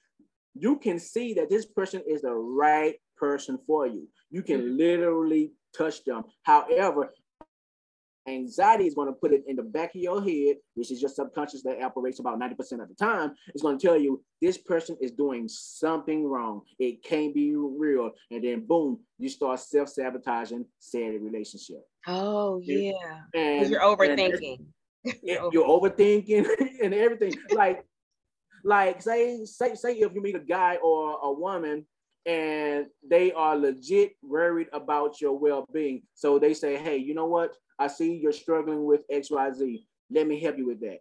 you 0.53 0.77
can 0.77 0.99
see 0.99 1.33
that 1.35 1.49
this 1.49 1.65
person 1.65 2.01
is 2.07 2.21
the 2.21 2.33
right 2.33 2.95
person 3.15 3.57
for 3.65 3.87
you. 3.87 4.07
You 4.29 4.41
can 4.41 4.61
mm-hmm. 4.61 4.77
literally 4.77 5.51
touch 5.77 6.03
them. 6.03 6.23
However, 6.43 7.13
Anxiety 8.27 8.85
is 8.85 8.93
going 8.93 9.07
to 9.07 9.13
put 9.13 9.33
it 9.33 9.43
in 9.47 9.55
the 9.55 9.63
back 9.63 9.95
of 9.95 10.01
your 10.01 10.23
head, 10.23 10.57
which 10.75 10.91
is 10.91 11.01
your 11.01 11.09
subconscious 11.09 11.63
that 11.63 11.81
operates 11.81 12.19
about 12.19 12.39
90% 12.39 12.81
of 12.81 12.87
the 12.87 12.95
time. 12.99 13.33
It's 13.47 13.63
going 13.63 13.79
to 13.79 13.87
tell 13.87 13.97
you 13.97 14.23
this 14.41 14.57
person 14.57 14.95
is 15.01 15.11
doing 15.11 15.47
something 15.47 16.27
wrong. 16.27 16.61
It 16.77 17.03
can't 17.03 17.33
be 17.33 17.55
real. 17.55 18.11
And 18.29 18.43
then 18.43 18.65
boom, 18.65 18.99
you 19.17 19.29
start 19.29 19.59
self-sabotaging 19.59 20.65
said 20.79 21.21
relationship. 21.21 21.81
Oh 22.07 22.61
yeah. 22.63 22.91
Because 23.31 23.69
you're 23.71 23.81
overthinking. 23.81 24.65
you're 25.23 25.51
overthinking 25.51 26.45
and 26.83 26.93
everything. 26.93 27.33
Like, 27.51 27.85
like 28.63 29.01
say, 29.01 29.43
say, 29.45 29.73
say 29.73 29.93
if 29.93 30.13
you 30.13 30.21
meet 30.21 30.35
a 30.35 30.39
guy 30.39 30.77
or 30.83 31.17
a 31.23 31.31
woman 31.33 31.85
and 32.25 32.85
they 33.07 33.31
are 33.31 33.57
legit 33.57 34.11
worried 34.21 34.67
about 34.73 35.19
your 35.19 35.37
well-being. 35.37 36.03
So 36.13 36.37
they 36.37 36.53
say, 36.53 36.77
hey, 36.77 36.97
you 36.97 37.15
know 37.15 37.25
what? 37.25 37.55
I 37.81 37.87
see 37.87 38.13
you're 38.15 38.31
struggling 38.31 38.85
with 38.85 39.07
XYZ. 39.09 39.83
Let 40.11 40.27
me 40.27 40.39
help 40.39 40.57
you 40.57 40.67
with 40.67 40.81
that. 40.81 40.99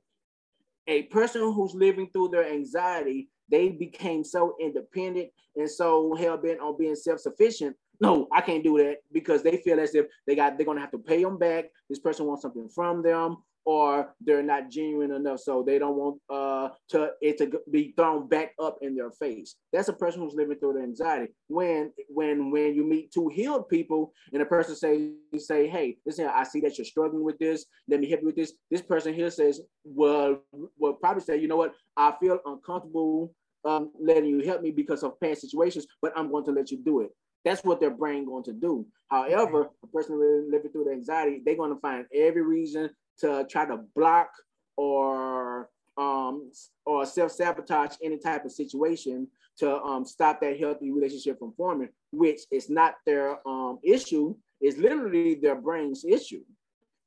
a 0.86 1.02
person 1.04 1.42
who's 1.52 1.74
living 1.74 2.08
through 2.12 2.28
their 2.28 2.50
anxiety, 2.50 3.28
they 3.50 3.68
became 3.70 4.24
so 4.24 4.56
independent 4.60 5.30
and 5.56 5.70
so 5.70 6.14
hell 6.14 6.36
bent 6.36 6.60
on 6.60 6.76
being 6.78 6.94
self-sufficient. 6.96 7.76
No, 8.00 8.28
I 8.32 8.40
can't 8.40 8.64
do 8.64 8.78
that 8.78 8.98
because 9.12 9.42
they 9.42 9.58
feel 9.58 9.78
as 9.78 9.94
if 9.94 10.06
they 10.26 10.34
got 10.34 10.56
they're 10.56 10.66
gonna 10.66 10.80
have 10.80 10.90
to 10.92 10.98
pay 10.98 11.22
them 11.22 11.38
back. 11.38 11.66
This 11.88 11.98
person 11.98 12.26
wants 12.26 12.42
something 12.42 12.68
from 12.68 13.02
them, 13.02 13.38
or 13.64 14.14
they're 14.20 14.42
not 14.42 14.70
genuine 14.70 15.12
enough, 15.12 15.40
so 15.40 15.62
they 15.62 15.78
don't 15.78 15.96
want 15.96 16.18
uh 16.30 16.70
to 16.88 17.10
it 17.20 17.38
to 17.38 17.60
be 17.70 17.92
thrown 17.96 18.28
back 18.28 18.52
up 18.60 18.78
in 18.82 18.94
their 18.94 19.10
face. 19.10 19.56
That's 19.72 19.88
a 19.88 19.92
person 19.92 20.22
who's 20.22 20.34
living 20.34 20.58
through 20.58 20.74
the 20.74 20.82
anxiety. 20.82 21.32
When 21.48 21.92
when 22.08 22.50
when 22.50 22.74
you 22.74 22.84
meet 22.84 23.12
two 23.12 23.28
healed 23.28 23.68
people 23.68 24.12
and 24.32 24.42
a 24.42 24.46
person 24.46 24.74
say 24.74 25.12
say, 25.38 25.68
hey, 25.68 25.98
listen, 26.06 26.28
I 26.32 26.44
see 26.44 26.60
that 26.60 26.78
you're 26.78 26.84
struggling 26.84 27.24
with 27.24 27.38
this. 27.38 27.66
Let 27.88 28.00
me 28.00 28.08
help 28.08 28.22
you 28.22 28.26
with 28.26 28.36
this. 28.36 28.54
This 28.70 28.82
person 28.82 29.14
here 29.14 29.30
says, 29.30 29.60
well, 29.84 30.42
will 30.78 30.94
probably 30.94 31.22
say, 31.22 31.36
you 31.38 31.48
know 31.48 31.56
what, 31.56 31.74
I 31.96 32.14
feel 32.20 32.38
uncomfortable 32.46 33.34
um, 33.64 33.90
letting 34.00 34.26
you 34.30 34.40
help 34.40 34.62
me 34.62 34.70
because 34.70 35.02
of 35.02 35.20
past 35.20 35.42
situations, 35.42 35.86
but 36.00 36.12
I'm 36.16 36.30
going 36.30 36.44
to 36.46 36.52
let 36.52 36.70
you 36.70 36.78
do 36.78 37.00
it. 37.00 37.10
That's 37.44 37.64
what 37.64 37.80
their 37.80 37.90
brain 37.90 38.26
going 38.26 38.44
to 38.44 38.52
do. 38.52 38.86
However, 39.10 39.70
a 39.82 39.86
person 39.86 40.20
living 40.50 40.70
through 40.70 40.84
the 40.84 40.92
anxiety, 40.92 41.42
they're 41.44 41.56
going 41.56 41.74
to 41.74 41.80
find 41.80 42.04
every 42.14 42.42
reason 42.42 42.90
to 43.20 43.46
try 43.50 43.66
to 43.66 43.78
block 43.94 44.30
or 44.76 45.68
um, 45.98 46.50
or 46.86 47.04
self-sabotage 47.04 47.96
any 48.02 48.16
type 48.16 48.44
of 48.44 48.52
situation 48.52 49.28
to 49.58 49.76
um, 49.82 50.04
stop 50.04 50.40
that 50.40 50.58
healthy 50.58 50.90
relationship 50.90 51.38
from 51.38 51.52
forming, 51.52 51.90
which 52.12 52.40
is 52.50 52.70
not 52.70 52.94
their 53.04 53.46
um, 53.46 53.78
issue, 53.82 54.34
is 54.62 54.78
literally 54.78 55.34
their 55.34 55.56
brain's 55.56 56.04
issue 56.04 56.42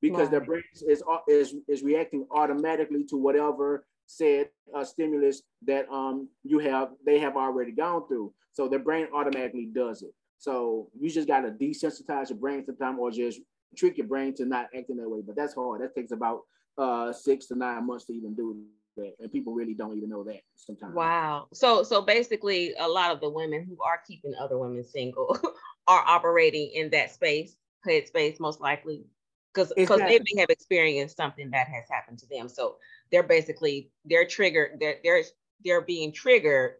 because 0.01 0.29
their 0.29 0.41
brain 0.41 0.63
is, 0.85 1.01
is, 1.27 1.55
is 1.67 1.81
reacting 1.81 2.27
automatically 2.29 3.03
to 3.05 3.15
whatever 3.15 3.85
said 4.05 4.49
uh, 4.75 4.83
stimulus 4.83 5.41
that 5.65 5.87
um, 5.89 6.27
you 6.43 6.59
have 6.59 6.89
they 7.05 7.19
have 7.19 7.37
already 7.37 7.71
gone 7.71 8.05
through. 8.07 8.33
So 8.51 8.67
their 8.67 8.79
brain 8.79 9.07
automatically 9.15 9.69
does 9.73 10.03
it. 10.03 10.13
So 10.37 10.89
you 10.99 11.09
just 11.09 11.27
got 11.27 11.41
to 11.41 11.51
desensitize 11.51 12.29
your 12.29 12.37
brain 12.37 12.63
sometimes 12.65 12.97
or 12.99 13.11
just 13.11 13.39
trick 13.75 13.97
your 13.97 14.07
brain 14.07 14.33
to 14.35 14.45
not 14.45 14.67
acting 14.77 14.97
that 14.97 15.09
way. 15.09 15.21
But 15.25 15.35
that's 15.35 15.53
hard. 15.53 15.81
That 15.81 15.95
takes 15.95 16.11
about 16.11 16.41
uh, 16.77 17.13
six 17.13 17.47
to 17.47 17.55
nine 17.55 17.85
months 17.85 18.05
to 18.05 18.13
even 18.13 18.33
do 18.35 18.63
that. 18.97 19.13
And 19.19 19.31
people 19.31 19.53
really 19.53 19.73
don't 19.73 19.97
even 19.97 20.09
know 20.09 20.23
that 20.23 20.41
sometimes. 20.55 20.95
Wow. 20.95 21.47
So 21.53 21.83
so 21.83 22.01
basically 22.01 22.73
a 22.79 22.87
lot 22.87 23.11
of 23.11 23.21
the 23.21 23.29
women 23.29 23.65
who 23.67 23.77
are 23.83 24.01
keeping 24.07 24.33
other 24.39 24.57
women 24.57 24.83
single 24.83 25.37
are 25.87 26.03
operating 26.05 26.71
in 26.73 26.89
that 26.91 27.11
space, 27.11 27.55
head 27.85 28.07
space 28.07 28.39
most 28.39 28.61
likely. 28.61 29.05
Because 29.53 29.71
because 29.75 29.99
they 29.99 30.19
may 30.19 30.39
have 30.39 30.49
experienced 30.49 31.15
something 31.15 31.51
that 31.51 31.67
has 31.67 31.83
happened 31.91 32.17
to 32.19 32.25
them. 32.27 32.49
So 32.49 32.77
they're 33.11 33.21
basically 33.21 33.91
they're 34.03 34.25
triggered, 34.25 34.77
they're 34.79 34.97
they're 35.03 35.23
they're 35.63 35.81
being 35.81 36.11
triggered 36.11 36.75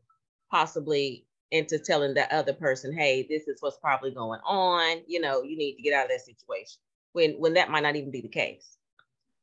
possibly 0.50 1.26
into 1.54 1.78
telling 1.78 2.16
the 2.16 2.36
other 2.36 2.52
person, 2.52 2.92
hey, 2.98 3.28
this 3.30 3.48
is 3.48 3.62
what's 3.62 3.78
probably 3.78 4.12
going 4.12 4.40
on. 4.44 5.04
You 5.08 5.22
know, 5.22 5.44
you 5.44 5.56
need 5.56 5.76
to 5.76 5.84
get 5.84 5.94
out 5.94 6.06
of 6.06 6.10
that 6.10 6.22
situation 6.22 6.80
when 7.14 7.34
when 7.34 7.54
that 7.54 7.70
might 7.70 7.84
not 7.84 7.96
even 7.96 8.12
be 8.12 8.22
the 8.22 8.28
case. 8.28 8.78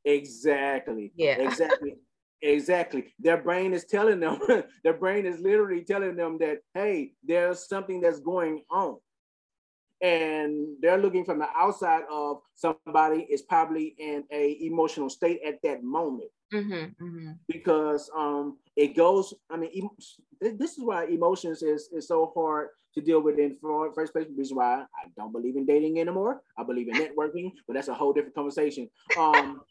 Exactly. 0.03 1.13
Yeah. 1.15 1.37
Exactly. 1.39 1.95
exactly. 2.41 3.13
Their 3.17 3.37
brain 3.37 3.73
is 3.73 3.85
telling 3.85 4.19
them, 4.19 4.39
their 4.83 4.93
brain 4.93 5.25
is 5.25 5.39
literally 5.39 5.83
telling 5.83 6.17
them 6.17 6.37
that, 6.39 6.59
hey, 6.73 7.13
there's 7.23 7.67
something 7.67 8.01
that's 8.01 8.19
going 8.19 8.63
on. 8.69 8.97
And 10.01 10.75
they're 10.81 10.97
looking 10.97 11.25
from 11.25 11.39
the 11.39 11.47
outside 11.55 12.03
of 12.11 12.41
somebody 12.55 13.27
is 13.29 13.43
probably 13.43 13.95
in 13.99 14.23
a 14.31 14.57
emotional 14.61 15.09
state 15.09 15.41
at 15.45 15.61
that 15.63 15.83
moment. 15.83 16.31
Mm-hmm, 16.53 17.03
mm-hmm. 17.03 17.31
Because 17.47 18.09
um, 18.15 18.57
it 18.75 18.95
goes. 18.95 19.33
I 19.49 19.57
mean, 19.57 19.71
em- 19.75 20.57
this 20.57 20.77
is 20.77 20.83
why 20.83 21.05
emotions 21.05 21.61
is 21.61 21.89
is 21.93 22.07
so 22.07 22.31
hard 22.35 22.69
to 22.93 23.01
deal 23.01 23.21
with 23.21 23.39
in 23.39 23.57
first 23.95 24.13
place. 24.13 24.27
Reason 24.35 24.57
why 24.57 24.81
I 24.81 25.07
don't 25.15 25.31
believe 25.31 25.55
in 25.55 25.65
dating 25.65 25.99
anymore. 25.99 26.41
I 26.57 26.63
believe 26.63 26.89
in 26.89 26.95
networking, 26.95 27.51
but 27.67 27.75
that's 27.75 27.87
a 27.87 27.93
whole 27.93 28.13
different 28.13 28.35
conversation. 28.35 28.89
Um, 29.17 29.61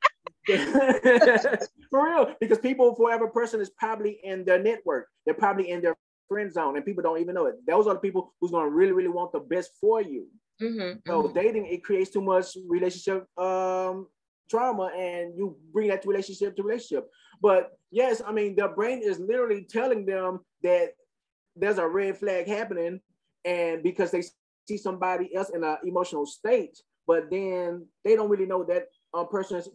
for 0.47 2.05
real, 2.05 2.35
because 2.41 2.59
people 2.59 2.95
for 2.95 3.13
every 3.13 3.31
person 3.31 3.61
is 3.61 3.71
probably 3.71 4.21
in 4.23 4.45
their 4.45 4.63
network. 4.63 5.09
They're 5.25 5.35
probably 5.35 5.71
in 5.71 5.83
their 5.83 5.97
friend 6.31 6.53
zone, 6.53 6.77
and 6.77 6.85
people 6.85 7.03
don't 7.03 7.21
even 7.21 7.35
know 7.35 7.47
it. 7.47 7.57
Those 7.67 7.89
are 7.89 7.95
the 7.95 8.01
people 8.01 8.33
who's 8.41 8.53
gonna 8.53 8.71
really, 8.71 8.93
really 8.93 9.09
want 9.09 9.33
the 9.33 9.41
best 9.41 9.73
for 9.81 10.01
you. 10.01 10.29
Mm-hmm, 10.63 10.99
so 11.07 11.23
mm-hmm. 11.23 11.39
dating 11.39 11.67
it 11.67 11.83
creates 11.83 12.11
too 12.11 12.21
much 12.21 12.57
relationship 12.69 13.27
um, 13.39 14.07
trauma 14.51 14.91
and 14.97 15.35
you 15.35 15.57
bring 15.73 15.89
that 15.89 16.03
to 16.03 16.09
relationship 16.09 16.55
to 16.57 16.63
relationship. 16.63 17.09
But 17.41 17.73
yes, 17.91 18.23
I 18.25 18.33
mean, 18.33 18.55
their 18.55 18.69
brain 18.69 19.01
is 19.03 19.19
literally 19.19 19.67
telling 19.69 20.05
them 20.05 20.41
that 20.63 20.91
there's 21.57 21.79
a 21.79 21.89
red 21.89 22.19
flag 22.19 22.47
happening, 22.47 23.01
and 23.45 23.83
because 23.83 24.11
they 24.11 24.23
see 24.69 24.77
somebody 24.77 25.35
else 25.35 25.51
in 25.51 25.65
an 25.65 25.79
emotional 25.85 26.27
state, 26.27 26.79
but 27.07 27.31
then 27.31 27.87
they 28.05 28.15
don't 28.15 28.31
really 28.31 28.47
know 28.47 28.63
that 28.65 28.87
um, 29.15 29.27
person's 29.29 29.69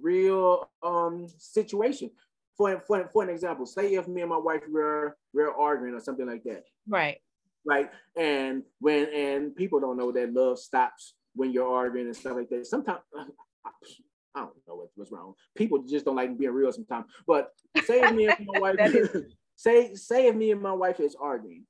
real 0.00 0.68
um, 0.82 1.28
situation. 1.38 2.10
For, 2.56 2.82
for, 2.86 3.08
for 3.12 3.22
an 3.22 3.30
example, 3.30 3.66
say 3.66 3.94
if 3.94 4.06
me 4.08 4.20
and 4.20 4.30
my 4.30 4.36
wife 4.36 4.62
were 4.70 5.16
we're 5.32 5.52
arguing 5.52 5.94
or 5.94 6.00
something 6.00 6.26
like 6.26 6.44
that. 6.44 6.64
Right. 6.86 7.18
Right. 7.64 7.90
And 8.16 8.62
when 8.80 9.08
and 9.14 9.56
people 9.56 9.80
don't 9.80 9.96
know 9.96 10.12
that 10.12 10.32
love 10.32 10.58
stops 10.58 11.14
when 11.34 11.52
you're 11.52 11.68
arguing 11.68 12.06
and 12.06 12.16
stuff 12.16 12.36
like 12.36 12.50
that. 12.50 12.66
Sometimes 12.66 13.00
I 14.34 14.40
don't 14.40 14.50
know 14.66 14.76
what, 14.76 14.88
what's 14.94 15.12
wrong. 15.12 15.34
People 15.56 15.82
just 15.82 16.04
don't 16.04 16.16
like 16.16 16.36
being 16.38 16.52
real 16.52 16.72
sometimes. 16.72 17.06
But 17.26 17.50
say 17.84 18.00
if 18.00 18.12
me 18.12 18.26
and 18.26 18.46
my 18.46 18.60
wife 18.74 19.10
say 19.56 19.94
say 19.94 20.26
if 20.26 20.34
me 20.34 20.50
and 20.50 20.60
my 20.60 20.72
wife 20.72 21.00
is 21.00 21.16
arguing 21.20 21.64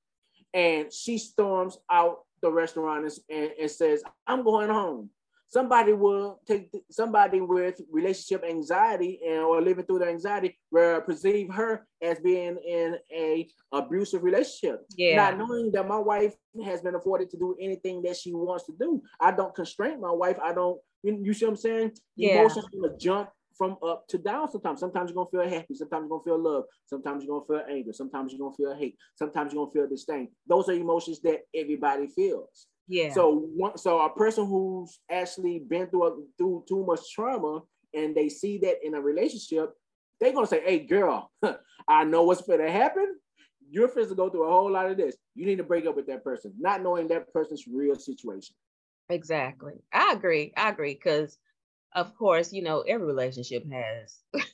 and 0.55 0.93
she 0.93 1.19
storms 1.19 1.79
out 1.91 2.21
the 2.43 2.51
restaurant 2.51 3.11
and, 3.31 3.51
and 3.61 3.71
says, 3.71 4.03
I'm 4.27 4.43
going 4.43 4.69
home. 4.69 5.11
Somebody 5.53 5.93
will 5.93 6.41
take 6.49 6.71
somebody 6.91 7.43
with 7.43 7.79
relationship 7.91 8.43
anxiety 8.43 9.21
and 9.29 9.41
or 9.41 9.61
living 9.61 9.85
through 9.85 9.99
the 9.99 10.09
anxiety 10.09 10.59
will 10.71 11.03
perceive 11.03 11.53
her 11.53 11.87
as 12.01 12.19
being 12.21 12.57
in 12.67 12.97
a 13.15 13.47
abusive 13.71 14.23
relationship. 14.23 14.87
Yeah. 14.97 15.17
Not 15.17 15.37
knowing 15.37 15.71
that 15.73 15.87
my 15.87 15.99
wife 15.99 16.33
has 16.65 16.81
been 16.81 16.95
afforded 16.95 17.29
to 17.33 17.37
do 17.37 17.55
anything 17.61 18.01
that 18.05 18.17
she 18.17 18.33
wants 18.33 18.65
to 18.65 18.73
do. 18.81 19.03
I 19.21 19.31
don't 19.31 19.55
constrain 19.55 20.01
my 20.01 20.11
wife. 20.11 20.39
I 20.43 20.55
don't 20.55 20.81
you, 21.03 21.21
you 21.23 21.35
see 21.35 21.45
what 21.45 21.51
I'm 21.51 21.57
saying? 21.57 21.93
Yeah. 22.17 22.41
Emotions 22.41 22.65
gonna 22.73 22.97
jump 22.97 23.29
from 23.55 23.77
up 23.87 24.09
to 24.09 24.17
down 24.17 24.51
sometimes. 24.51 24.81
Sometimes 24.81 25.11
you're 25.11 25.23
gonna 25.23 25.45
feel 25.45 25.55
happy, 25.55 25.75
sometimes 25.75 26.09
you're 26.09 26.19
gonna 26.19 26.25
feel 26.25 26.43
love, 26.43 26.65
sometimes 26.87 27.25
you're 27.25 27.39
gonna 27.39 27.61
feel 27.61 27.71
anger, 27.71 27.93
sometimes 27.93 28.33
you're 28.33 28.41
gonna 28.41 28.57
feel 28.57 28.75
hate, 28.75 28.97
sometimes 29.17 29.53
you're 29.53 29.67
gonna 29.67 29.73
feel 29.73 29.87
disdain. 29.87 30.29
Those 30.47 30.71
are 30.71 30.73
emotions 30.73 31.21
that 31.21 31.41
everybody 31.55 32.07
feels. 32.07 32.69
Yeah. 32.89 33.13
So 33.13 33.47
one 33.55 33.79
so 33.79 34.01
a 34.01 34.11
person 34.11 34.47
who's 34.47 34.99
actually 35.11 35.61
been 35.61 35.87
through 35.89 36.07
a, 36.07 36.17
through 36.37 36.65
too 36.69 36.85
much 36.85 37.01
trauma 37.15 37.61
and 37.95 38.15
they 38.15 38.29
see 38.29 38.59
that 38.59 38.85
in 38.85 38.95
a 38.95 39.01
relationship, 39.01 39.71
they're 40.21 40.33
gonna 40.33 40.47
say, 40.47 40.63
Hey 40.65 40.81
girl, 40.81 41.31
I 41.89 42.05
know 42.05 42.25
what's 42.25 42.43
gonna 42.43 42.71
happen. 42.71 43.17
You're 43.71 43.89
supposed 43.89 44.11
to 44.11 44.15
go 44.15 44.29
through 44.29 44.45
a 44.45 44.51
whole 44.51 44.71
lot 44.71 44.91
of 44.91 44.97
this. 44.97 45.17
You 45.35 45.47
need 45.47 45.57
to 45.57 45.65
break 45.65 45.87
up 45.87 45.97
with 45.97 46.07
that 46.09 46.25
person, 46.25 46.53
not 46.59 46.83
knowing 46.83 47.09
that 47.09 47.33
person's 47.33 47.65
real 47.67 47.95
situation. 47.95 48.55
Exactly. 49.09 49.75
I 49.93 50.13
agree. 50.13 50.53
I 50.57 50.71
agree. 50.71 50.95
Because, 50.95 51.39
of 51.95 52.15
course, 52.17 52.53
you 52.53 52.63
know, 52.63 52.81
every 52.81 53.07
relationship 53.07 53.65
has 53.71 54.19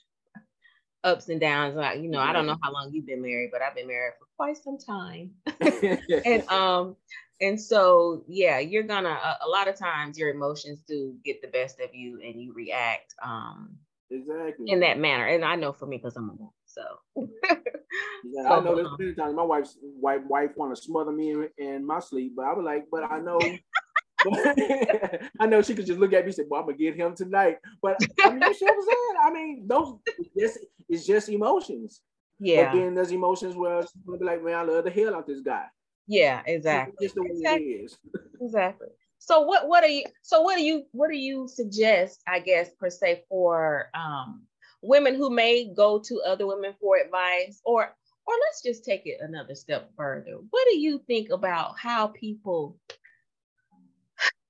ups 1.05 1.29
and 1.29 1.41
downs. 1.41 1.77
Like, 1.77 2.01
you 2.01 2.09
know, 2.09 2.21
I 2.21 2.33
don't 2.33 2.47
know 2.47 2.59
how 2.63 2.73
long 2.73 2.91
you've 2.93 3.07
been 3.07 3.23
married, 3.23 3.51
but 3.53 3.63
I've 3.63 3.75
been 3.75 3.89
married 3.89 4.15
for 4.19 4.27
quite 4.37 4.57
some 4.57 4.79
time. 4.79 5.33
and, 6.25 6.49
um, 6.49 6.97
and 7.40 7.61
so, 7.61 8.25
yeah, 8.26 8.59
you're 8.59 8.83
gonna, 8.83 9.11
a, 9.11 9.47
a, 9.47 9.49
lot 9.49 9.68
of 9.68 9.76
times 9.76 10.18
your 10.18 10.30
emotions 10.30 10.80
do 10.87 11.14
get 11.25 11.40
the 11.40 11.49
best 11.49 11.80
of 11.80 11.95
you 11.95 12.21
and 12.25 12.40
you 12.40 12.52
react, 12.52 13.14
um, 13.23 13.76
exactly 14.11 14.71
in 14.71 14.80
that 14.80 14.99
manner. 14.99 15.26
And 15.26 15.45
I 15.45 15.54
know 15.54 15.73
for 15.73 15.87
me, 15.87 15.99
because 15.99 16.16
I'm 16.16 16.30
a 16.30 16.33
woman. 16.33 16.52
So, 16.66 16.83
yeah, 17.16 18.42
so, 18.42 18.61
I 18.61 18.61
know 18.61 18.75
there's 18.75 18.88
many 18.99 19.14
times 19.14 19.35
my 19.35 19.42
wife's 19.42 19.78
wife 19.83 20.23
wife 20.28 20.50
want 20.57 20.75
to 20.75 20.83
smother 20.83 21.12
me 21.12 21.30
in, 21.30 21.49
in 21.59 21.87
my 21.87 22.00
sleep, 22.00 22.33
but 22.37 22.45
I 22.45 22.52
was 22.52 22.64
like, 22.64 22.87
but 22.90 23.04
I 23.11 23.21
know 23.21 23.38
I 25.40 25.47
know 25.47 25.62
she 25.62 25.75
could 25.75 25.87
just 25.87 26.00
look 26.00 26.12
at 26.12 26.25
me 26.25 26.26
and 26.26 26.35
say, 26.35 26.45
"Well, 26.49 26.61
I'm 26.61 26.66
gonna 26.66 26.78
get 26.78 26.97
him 26.97 27.14
tonight." 27.14 27.59
But 27.80 27.99
I 28.23 28.30
mean, 28.30 28.42
you 28.42 28.54
see 28.54 28.64
what 28.64 28.75
I'm 28.75 28.83
saying? 28.83 29.16
I 29.23 29.30
mean, 29.33 29.64
those 29.66 29.95
it's, 30.35 30.59
it's 30.88 31.07
just 31.07 31.28
emotions. 31.28 32.00
Yeah. 32.40 32.73
But 32.73 32.78
then 32.78 32.95
there's 32.95 33.12
emotions 33.12 33.54
where 33.54 33.83
she's 33.83 34.02
gonna 34.04 34.18
be 34.18 34.25
like, 34.25 34.42
"Man, 34.42 34.54
I 34.54 34.62
love 34.62 34.85
the 34.85 34.90
hell 34.90 35.14
out 35.14 35.26
this 35.26 35.40
guy." 35.40 35.66
Yeah, 36.09 36.43
exactly. 36.47 37.07
Just 37.07 37.15
the 37.15 37.23
way 37.23 37.29
exactly. 37.33 37.65
it 37.67 37.85
is. 37.85 37.99
exactly. 38.41 38.88
So 39.19 39.43
what 39.43 39.69
what 39.69 39.85
are 39.85 39.88
you 39.88 40.05
so 40.23 40.41
what 40.43 40.57
do 40.57 40.62
you 40.62 40.85
what 40.93 41.11
do 41.11 41.17
you 41.17 41.47
suggest, 41.49 42.23
I 42.27 42.41
guess, 42.41 42.71
per 42.81 42.88
se, 42.88 43.25
for 43.29 43.91
um 43.95 44.43
women 44.83 45.15
who 45.15 45.29
may 45.29 45.73
go 45.75 45.99
to 45.99 46.23
other 46.27 46.47
women 46.47 46.75
for 46.81 46.97
advice 46.97 47.61
or 47.65 47.95
or 48.27 48.35
let's 48.47 48.62
just 48.62 48.85
take 48.85 49.03
it 49.07 49.19
another 49.21 49.55
step 49.55 49.91
further. 49.97 50.38
What 50.50 50.67
do 50.71 50.79
you 50.79 50.99
think 51.07 51.31
about 51.31 51.79
how 51.79 52.09
people 52.09 52.79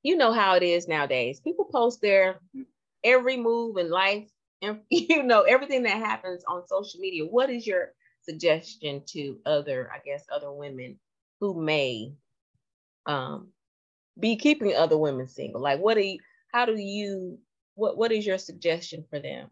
you 0.05 0.17
know 0.17 0.33
how 0.33 0.55
it 0.55 0.63
is 0.63 0.87
nowadays. 0.87 1.41
People 1.41 1.65
post 1.65 2.01
their 2.01 2.41
every 3.05 3.37
move 3.37 3.77
in 3.79 3.91
life 3.91 4.29
and 4.63 4.81
you 4.91 5.23
know 5.23 5.43
everything 5.43 5.83
that 5.85 5.99
happens 5.99 6.45
on 6.47 6.67
social 6.67 7.01
media 7.01 7.25
what 7.25 7.51
is 7.51 7.67
your 7.67 7.93
suggestion 8.23 9.03
to 9.07 9.39
other 9.47 9.91
i 9.95 9.99
guess 10.05 10.25
other 10.33 10.53
women 10.53 10.99
who 11.41 11.61
may 11.61 12.13
um 13.07 13.49
be 14.19 14.37
keeping 14.37 14.75
other 14.75 14.99
women 14.99 15.29
single? 15.29 15.61
Like 15.61 15.81
what 15.81 15.95
do 15.95 16.01
you 16.01 16.19
how 16.53 16.65
do 16.65 16.77
you 16.77 17.39
what 17.75 17.97
what 17.97 18.13
is 18.13 18.27
your 18.27 18.39
suggestion 18.39 19.05
for 19.11 19.21
them? 19.21 19.51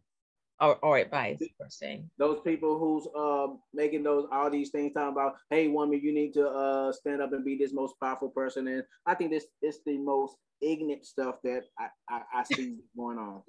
Or, 0.59 0.77
or 0.77 0.97
advice 0.97 1.39
per 1.61 1.69
se? 1.69 2.05
those 2.19 2.41
people 2.41 2.79
who's 2.79 3.07
um 3.15 3.61
making 3.75 4.03
those 4.03 4.27
all 4.33 4.51
these 4.51 4.71
things 4.71 4.93
talking 4.95 5.13
about 5.13 5.35
hey 5.51 5.69
woman 5.69 6.01
you 6.03 6.15
need 6.15 6.33
to 6.33 6.49
uh 6.49 6.91
stand 6.93 7.21
up 7.21 7.33
and 7.35 7.45
be 7.45 7.59
this 7.59 7.75
most 7.75 7.95
powerful 8.03 8.31
person. 8.31 8.67
And 8.69 8.83
i 9.05 9.15
think 9.15 9.31
this 9.31 9.47
is 9.63 9.81
the 9.85 9.99
most 9.99 10.37
ignorant 10.63 11.05
stuff 11.05 11.37
that 11.45 11.65
i 11.79 11.89
i, 12.09 12.23
I 12.37 12.45
see 12.45 12.79
going 12.97 13.19
on. 13.19 13.43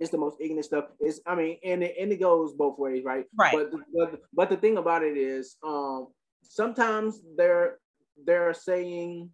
It's 0.00 0.10
the 0.10 0.18
most 0.18 0.36
ignorant 0.40 0.66
stuff. 0.66 0.84
It's 1.00 1.20
i 1.26 1.34
mean 1.34 1.58
and 1.64 1.82
it, 1.82 1.96
and 2.00 2.12
it 2.12 2.20
goes 2.20 2.52
both 2.54 2.78
ways 2.78 3.02
right? 3.04 3.24
Right. 3.36 3.52
But 3.52 3.72
but, 3.92 4.20
but 4.32 4.50
the 4.50 4.56
thing 4.56 4.76
about 4.76 5.02
it 5.02 5.16
is 5.16 5.56
um 5.66 6.08
sometimes 6.42 7.20
they're 7.36 7.78
they're 8.24 8.54
saying 8.54 9.30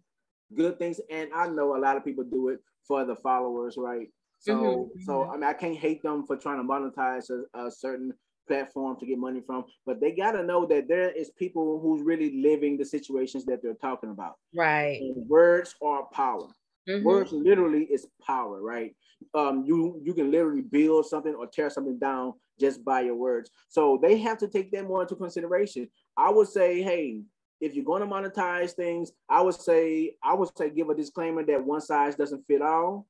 good 0.55 0.77
things 0.79 0.99
and 1.11 1.29
i 1.35 1.47
know 1.47 1.75
a 1.75 1.79
lot 1.79 1.97
of 1.97 2.05
people 2.05 2.23
do 2.23 2.49
it 2.49 2.59
for 2.87 3.03
the 3.05 3.15
followers 3.15 3.75
right 3.77 4.07
so, 4.39 4.55
mm-hmm. 4.55 5.01
so 5.03 5.29
I 5.29 5.33
mean, 5.33 5.43
I 5.43 5.53
can't 5.53 5.77
hate 5.77 6.03
them 6.03 6.25
for 6.25 6.37
trying 6.37 6.57
to 6.57 6.63
monetize 6.63 7.29
a, 7.29 7.65
a 7.65 7.71
certain 7.71 8.13
platform 8.47 8.97
to 8.99 9.05
get 9.05 9.17
money 9.17 9.41
from, 9.45 9.65
but 9.85 9.99
they 9.99 10.11
got 10.11 10.31
to 10.31 10.43
know 10.43 10.65
that 10.67 10.87
there 10.87 11.09
is 11.11 11.31
people 11.31 11.79
who's 11.81 12.01
really 12.01 12.41
living 12.41 12.77
the 12.77 12.85
situations 12.85 13.45
that 13.45 13.61
they're 13.61 13.73
talking 13.73 14.09
about. 14.09 14.35
Right. 14.55 14.99
And 15.01 15.27
words 15.27 15.75
are 15.81 16.05
power. 16.13 16.47
Mm-hmm. 16.87 17.05
Words 17.05 17.33
literally 17.33 17.83
is 17.83 18.07
power, 18.25 18.61
right? 18.61 18.95
Um, 19.33 19.65
you 19.65 19.99
you 20.03 20.13
can 20.13 20.31
literally 20.31 20.61
build 20.61 21.05
something 21.05 21.33
or 21.33 21.47
tear 21.47 21.69
something 21.69 21.99
down 21.99 22.33
just 22.59 22.85
by 22.85 23.01
your 23.01 23.15
words. 23.15 23.49
So 23.67 23.99
they 24.01 24.17
have 24.19 24.37
to 24.37 24.47
take 24.47 24.71
that 24.71 24.87
more 24.87 25.01
into 25.01 25.15
consideration. 25.15 25.89
I 26.17 26.31
would 26.31 26.47
say, 26.47 26.81
hey, 26.81 27.21
if 27.61 27.75
you're 27.75 27.85
going 27.85 28.01
to 28.01 28.07
monetize 28.07 28.71
things, 28.71 29.11
I 29.29 29.41
would 29.41 29.55
say 29.55 30.15
I 30.23 30.33
would 30.33 30.49
say 30.57 30.69
give 30.69 30.89
a 30.89 30.95
disclaimer 30.95 31.43
that 31.45 31.63
one 31.63 31.81
size 31.81 32.15
doesn't 32.15 32.45
fit 32.47 32.61
all 32.61 33.07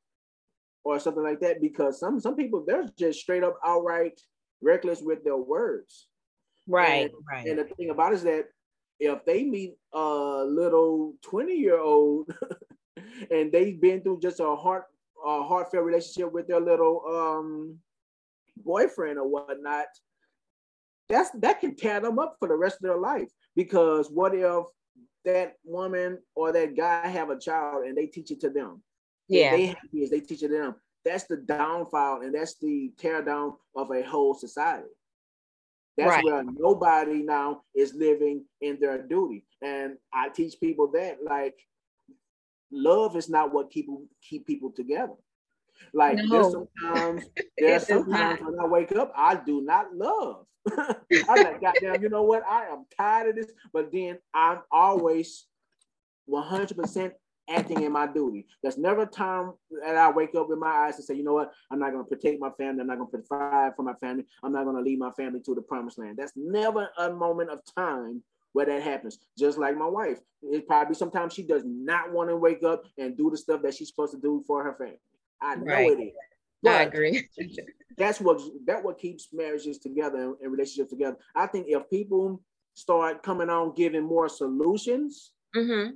or 0.83 0.99
something 0.99 1.23
like 1.23 1.39
that 1.41 1.61
because 1.61 1.99
some 1.99 2.19
some 2.19 2.35
people 2.35 2.63
they're 2.65 2.87
just 2.97 3.19
straight 3.19 3.43
up 3.43 3.57
outright 3.65 4.19
reckless 4.61 5.01
with 5.01 5.23
their 5.23 5.37
words. 5.37 6.07
Right, 6.67 7.05
and, 7.05 7.11
right. 7.29 7.47
And 7.47 7.59
the 7.59 7.63
thing 7.63 7.89
about 7.89 8.13
it 8.13 8.15
is 8.15 8.23
that 8.23 8.45
if 8.99 9.23
they 9.25 9.43
meet 9.43 9.75
a 9.93 10.43
little 10.47 11.13
20 11.23 11.53
year 11.53 11.79
old 11.79 12.33
and 13.31 13.51
they've 13.51 13.79
been 13.79 14.01
through 14.01 14.19
just 14.19 14.39
a 14.39 14.55
heart 14.55 14.85
a 15.25 15.43
heartfelt 15.43 15.83
relationship 15.83 16.31
with 16.31 16.47
their 16.47 16.59
little 16.59 17.01
um 17.09 17.77
boyfriend 18.63 19.17
or 19.19 19.27
whatnot, 19.27 19.87
that's 21.09 21.29
that 21.39 21.59
can 21.61 21.75
tear 21.75 21.99
them 21.99 22.19
up 22.19 22.35
for 22.39 22.47
the 22.47 22.55
rest 22.55 22.77
of 22.77 22.83
their 22.83 22.97
life. 22.97 23.29
Because 23.55 24.09
what 24.09 24.35
if 24.35 24.65
that 25.25 25.53
woman 25.63 26.19
or 26.35 26.51
that 26.51 26.75
guy 26.75 27.07
have 27.07 27.29
a 27.29 27.39
child 27.39 27.85
and 27.85 27.97
they 27.97 28.07
teach 28.07 28.31
it 28.31 28.41
to 28.41 28.49
them? 28.49 28.81
yeah. 29.27 29.51
they 29.51 29.65
have 29.67 29.77
kids, 29.93 30.11
they 30.11 30.19
teach 30.19 30.43
it 30.43 30.49
to 30.49 30.57
them. 30.57 30.75
That's 31.05 31.25
the 31.25 31.37
downfall 31.37 32.21
and 32.21 32.33
that's 32.33 32.55
the 32.61 32.91
tear 32.97 33.21
down 33.21 33.53
of 33.75 33.91
a 33.91 34.01
whole 34.01 34.33
society. 34.33 34.87
That's 35.97 36.09
right. 36.09 36.23
where 36.23 36.43
nobody 36.43 37.23
now 37.23 37.63
is 37.75 37.93
living 37.95 38.45
in 38.61 38.77
their 38.79 39.01
duty. 39.01 39.45
And 39.63 39.97
I 40.13 40.29
teach 40.29 40.59
people 40.59 40.91
that 40.93 41.17
like 41.23 41.55
love 42.71 43.15
is 43.15 43.29
not 43.29 43.53
what 43.53 43.71
keep 43.71 43.87
keep 44.21 44.45
people 44.45 44.71
together. 44.71 45.15
Like 45.93 46.17
no. 46.17 46.27
there's 46.29 46.51
sometimes 46.51 47.25
there's 47.57 47.87
sometimes 47.87 48.41
when 48.41 48.59
I 48.59 48.67
wake 48.67 48.91
up, 48.95 49.11
I 49.15 49.35
do 49.35 49.61
not 49.61 49.95
love. 49.95 50.45
I'm 51.29 51.43
like, 51.43 51.61
goddamn, 51.61 52.01
you 52.01 52.09
know 52.09 52.23
what? 52.23 52.43
I 52.47 52.65
am 52.65 52.85
tired 52.97 53.29
of 53.29 53.35
this, 53.35 53.51
but 53.73 53.91
then 53.91 54.17
I'm 54.33 54.59
always 54.71 55.45
100% 56.29 57.11
acting 57.49 57.83
in 57.83 57.91
my 57.91 58.07
duty. 58.07 58.45
There's 58.61 58.77
never 58.77 59.03
a 59.03 59.07
time 59.07 59.53
that 59.83 59.95
I 59.95 60.11
wake 60.11 60.35
up 60.35 60.49
with 60.49 60.59
my 60.59 60.69
eyes 60.69 60.95
and 60.95 61.05
say, 61.05 61.15
you 61.15 61.23
know 61.23 61.33
what, 61.33 61.53
I'm 61.71 61.79
not 61.79 61.91
going 61.91 62.03
to 62.03 62.09
protect 62.09 62.39
my 62.39 62.49
family. 62.51 62.81
I'm 62.81 62.87
not 62.87 62.97
going 62.97 63.09
to 63.11 63.17
provide 63.19 63.75
for 63.75 63.83
my 63.83 63.93
family. 63.95 64.25
I'm 64.43 64.51
not 64.51 64.65
going 64.65 64.75
to 64.75 64.81
lead 64.81 64.99
my 64.99 65.11
family 65.11 65.39
to 65.41 65.55
the 65.55 65.61
promised 65.61 65.97
land. 65.97 66.17
That's 66.17 66.33
never 66.35 66.89
a 66.97 67.11
moment 67.11 67.49
of 67.49 67.59
time 67.75 68.23
where 68.53 68.65
that 68.65 68.81
happens. 68.81 69.19
Just 69.37 69.57
like 69.57 69.77
my 69.77 69.87
wife, 69.87 70.19
it 70.41 70.67
probably 70.67 70.95
sometimes 70.95 71.33
she 71.33 71.43
does 71.43 71.63
not 71.65 72.11
want 72.11 72.29
to 72.29 72.35
wake 72.35 72.63
up 72.63 72.83
and 72.97 73.15
do 73.15 73.29
the 73.29 73.37
stuff 73.37 73.61
that 73.63 73.75
she's 73.75 73.89
supposed 73.89 74.13
to 74.13 74.19
do 74.19 74.43
for 74.45 74.63
her 74.63 74.73
family. 74.73 74.99
I 75.41 75.55
know 75.55 75.73
right. 75.73 75.91
it 75.91 76.01
is. 76.01 76.13
But 76.67 76.75
I 76.75 76.83
agree. 76.83 77.27
that's 77.97 78.19
what 78.19 78.41
that 78.65 78.83
what 78.83 78.99
keeps 78.99 79.29
marriages 79.33 79.79
together 79.79 80.33
and 80.41 80.51
relationships 80.51 80.91
together. 80.91 81.17
I 81.35 81.47
think 81.47 81.67
if 81.69 81.89
people 81.89 82.41
start 82.73 83.23
coming 83.23 83.49
on 83.49 83.73
giving 83.75 84.03
more 84.03 84.29
solutions, 84.29 85.31
mm-hmm. 85.55 85.91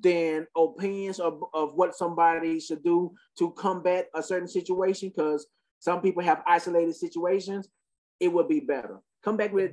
than 0.00 0.46
opinions 0.56 1.20
of, 1.20 1.42
of 1.54 1.74
what 1.74 1.94
somebody 1.94 2.60
should 2.60 2.82
do 2.82 3.12
to 3.38 3.50
combat 3.52 4.08
a 4.14 4.22
certain 4.22 4.48
situation 4.48 5.10
because 5.10 5.46
some 5.78 6.00
people 6.00 6.22
have 6.22 6.42
isolated 6.46 6.94
situations 6.94 7.68
it 8.20 8.32
would 8.32 8.48
be 8.48 8.60
better. 8.60 9.00
Come 9.24 9.36
back 9.36 9.52
with 9.52 9.72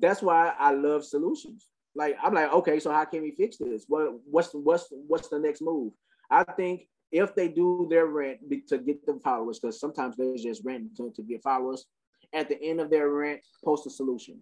that's 0.00 0.20
why 0.20 0.52
i 0.58 0.72
love 0.72 1.04
solutions. 1.04 1.68
Like 1.94 2.16
i'm 2.22 2.34
like 2.34 2.52
okay 2.52 2.80
so 2.80 2.90
how 2.90 3.04
can 3.04 3.22
we 3.22 3.30
fix 3.30 3.56
this? 3.56 3.84
What 3.88 4.14
what's 4.24 4.50
what's 4.52 4.88
what's 4.90 5.28
the 5.28 5.38
next 5.38 5.62
move? 5.62 5.92
I 6.30 6.42
think 6.42 6.88
if 7.12 7.34
they 7.34 7.48
do 7.48 7.86
their 7.88 8.06
rent 8.06 8.38
to 8.68 8.78
get 8.78 9.04
the 9.06 9.18
followers 9.22 9.58
because 9.58 9.80
sometimes 9.80 10.16
they 10.16 10.34
just 10.36 10.64
rent 10.64 10.96
to, 10.96 11.22
get 11.22 11.42
followers 11.42 11.86
at 12.34 12.48
the 12.48 12.60
end 12.62 12.80
of 12.80 12.90
their 12.90 13.10
rent 13.10 13.40
post 13.64 13.86
a 13.86 13.90
solution 13.90 14.40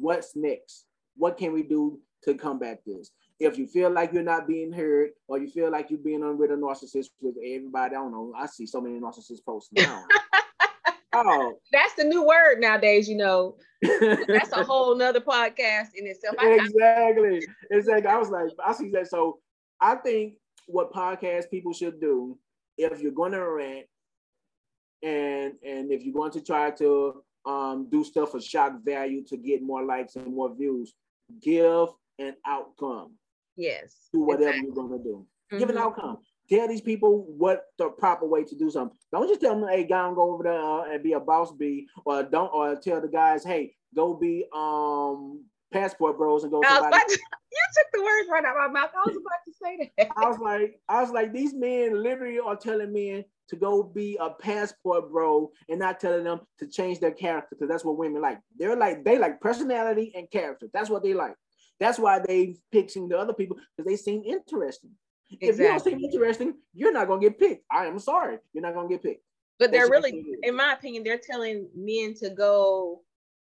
what's 0.00 0.34
next 0.34 0.86
what 1.16 1.36
can 1.36 1.52
we 1.52 1.62
do 1.62 1.98
to 2.24 2.34
combat 2.34 2.80
this 2.86 3.10
if 3.42 3.58
you 3.58 3.66
feel 3.66 3.90
like 3.90 4.12
you're 4.12 4.22
not 4.22 4.46
being 4.46 4.72
heard 4.72 5.10
or 5.26 5.38
you 5.38 5.48
feel 5.48 5.70
like 5.70 5.90
you're 5.90 5.98
being 5.98 6.22
on 6.22 6.38
with 6.38 6.50
a 6.50 6.54
narcissist 6.54 7.08
with 7.20 7.34
everybody, 7.38 7.96
I 7.96 7.98
don't 7.98 8.12
know. 8.12 8.32
I 8.36 8.46
see 8.46 8.66
so 8.66 8.80
many 8.80 9.00
narcissist 9.00 9.44
posts 9.44 9.70
now. 9.72 10.04
oh, 11.12 11.54
that's 11.72 11.94
the 11.94 12.04
new 12.04 12.24
word 12.24 12.60
nowadays, 12.60 13.08
you 13.08 13.16
know. 13.16 13.56
that's 14.28 14.52
a 14.52 14.62
whole 14.62 14.94
nother 14.94 15.20
podcast 15.20 15.88
in 15.96 16.06
itself. 16.06 16.36
exactly. 16.40 17.44
Exactly. 17.70 18.06
I 18.06 18.16
was 18.16 18.30
like, 18.30 18.50
I 18.64 18.72
see 18.72 18.90
that. 18.90 19.08
So 19.08 19.40
I 19.80 19.96
think 19.96 20.34
what 20.66 20.92
podcast 20.92 21.50
people 21.50 21.72
should 21.72 22.00
do 22.00 22.38
if 22.78 23.00
you're 23.00 23.12
going 23.12 23.32
to 23.32 23.48
rant 23.48 23.86
and 25.02 25.54
and 25.64 25.92
if 25.92 26.04
you're 26.04 26.14
going 26.14 26.32
to 26.32 26.40
try 26.40 26.70
to 26.70 27.22
um, 27.44 27.88
do 27.90 28.04
stuff 28.04 28.30
for 28.30 28.40
shock 28.40 28.84
value 28.84 29.24
to 29.24 29.36
get 29.36 29.62
more 29.62 29.84
likes 29.84 30.16
and 30.16 30.34
more 30.34 30.54
views, 30.54 30.94
give 31.42 31.88
an 32.18 32.34
outcome. 32.46 33.14
Yes. 33.56 34.08
Do 34.12 34.20
whatever 34.20 34.50
exactly. 34.50 34.66
you're 34.66 34.88
going 34.88 34.98
to 34.98 35.04
do. 35.04 35.26
Mm-hmm. 35.52 35.58
Give 35.58 35.70
an 35.70 35.76
mm-hmm. 35.76 35.84
outcome. 35.84 36.18
Tell 36.48 36.68
these 36.68 36.80
people 36.80 37.24
what 37.36 37.64
the 37.78 37.88
proper 37.88 38.26
way 38.26 38.44
to 38.44 38.56
do 38.56 38.70
something. 38.70 38.96
Don't 39.10 39.28
just 39.28 39.40
tell 39.40 39.58
them, 39.58 39.68
hey, 39.68 39.84
go 39.84 40.14
go 40.14 40.32
over 40.32 40.42
there 40.42 40.60
uh, 40.60 40.92
and 40.92 41.02
be 41.02 41.12
a 41.12 41.20
boss 41.20 41.52
bee, 41.52 41.86
or 42.04 42.22
don't, 42.22 42.52
or 42.52 42.76
tell 42.76 43.00
the 43.00 43.08
guys, 43.08 43.44
hey, 43.44 43.74
go 43.94 44.14
be 44.14 44.44
um 44.54 45.44
passport 45.72 46.18
bros 46.18 46.42
and 46.42 46.52
go. 46.52 46.60
To, 46.60 46.68
you 46.68 47.64
took 47.74 47.86
the 47.92 48.02
words 48.02 48.28
right 48.30 48.44
out 48.44 48.56
of 48.56 48.72
my 48.72 48.80
mouth. 48.80 48.90
I 48.94 49.08
was 49.08 49.16
about 49.16 49.40
to 49.46 49.52
say 49.62 49.92
that. 49.98 50.08
I 50.16 50.28
was 50.28 50.38
like, 50.38 50.80
I 50.88 51.00
was 51.00 51.10
like, 51.10 51.32
these 51.32 51.54
men 51.54 52.02
literally 52.02 52.38
are 52.38 52.56
telling 52.56 52.92
men 52.92 53.24
to 53.48 53.56
go 53.56 53.82
be 53.82 54.16
a 54.20 54.30
passport 54.30 55.10
bro 55.10 55.50
and 55.68 55.78
not 55.78 56.00
telling 56.00 56.24
them 56.24 56.40
to 56.58 56.66
change 56.66 57.00
their 57.00 57.10
character 57.10 57.48
because 57.50 57.68
that's 57.68 57.84
what 57.84 57.98
women 57.98 58.22
like. 58.22 58.38
They're 58.58 58.76
like, 58.76 59.04
they 59.04 59.18
like 59.18 59.40
personality 59.40 60.12
and 60.14 60.30
character. 60.30 60.68
That's 60.72 60.90
what 60.90 61.02
they 61.02 61.14
like. 61.14 61.34
That's 61.78 61.98
why 61.98 62.20
they 62.20 62.56
picking 62.70 63.08
the 63.08 63.18
other 63.18 63.32
people 63.32 63.56
because 63.76 63.90
they 63.90 63.96
seem 63.96 64.22
interesting. 64.24 64.92
Exactly. 65.40 65.48
If 65.48 65.58
you 65.58 65.64
don't 65.64 65.84
seem 65.84 66.04
interesting, 66.04 66.54
you're 66.74 66.92
not 66.92 67.08
gonna 67.08 67.20
get 67.20 67.38
picked. 67.38 67.64
I 67.70 67.86
am 67.86 67.98
sorry, 67.98 68.38
you're 68.52 68.62
not 68.62 68.74
gonna 68.74 68.88
get 68.88 69.02
picked. 69.02 69.24
But 69.58 69.70
they're 69.70 69.88
really, 69.88 70.24
in 70.42 70.56
my 70.56 70.72
opinion, 70.72 71.04
they're 71.04 71.20
telling 71.22 71.68
men 71.74 72.14
to 72.14 72.30
go 72.30 73.02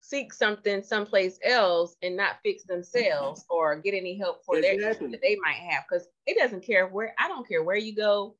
seek 0.01 0.33
something 0.33 0.81
someplace 0.81 1.39
else 1.43 1.95
and 2.01 2.15
not 2.15 2.38
fix 2.43 2.63
themselves 2.63 3.45
or 3.49 3.75
get 3.77 3.93
any 3.93 4.17
help 4.17 4.43
for 4.45 4.57
exactly. 4.57 5.07
their 5.07 5.12
that 5.12 5.21
they 5.21 5.38
might 5.43 5.57
have. 5.71 5.83
Because 5.89 6.07
it 6.25 6.38
doesn't 6.38 6.65
care 6.65 6.88
where 6.88 7.13
I 7.19 7.27
don't 7.27 7.47
care 7.47 7.63
where 7.63 7.77
you 7.77 7.95
go. 7.95 8.35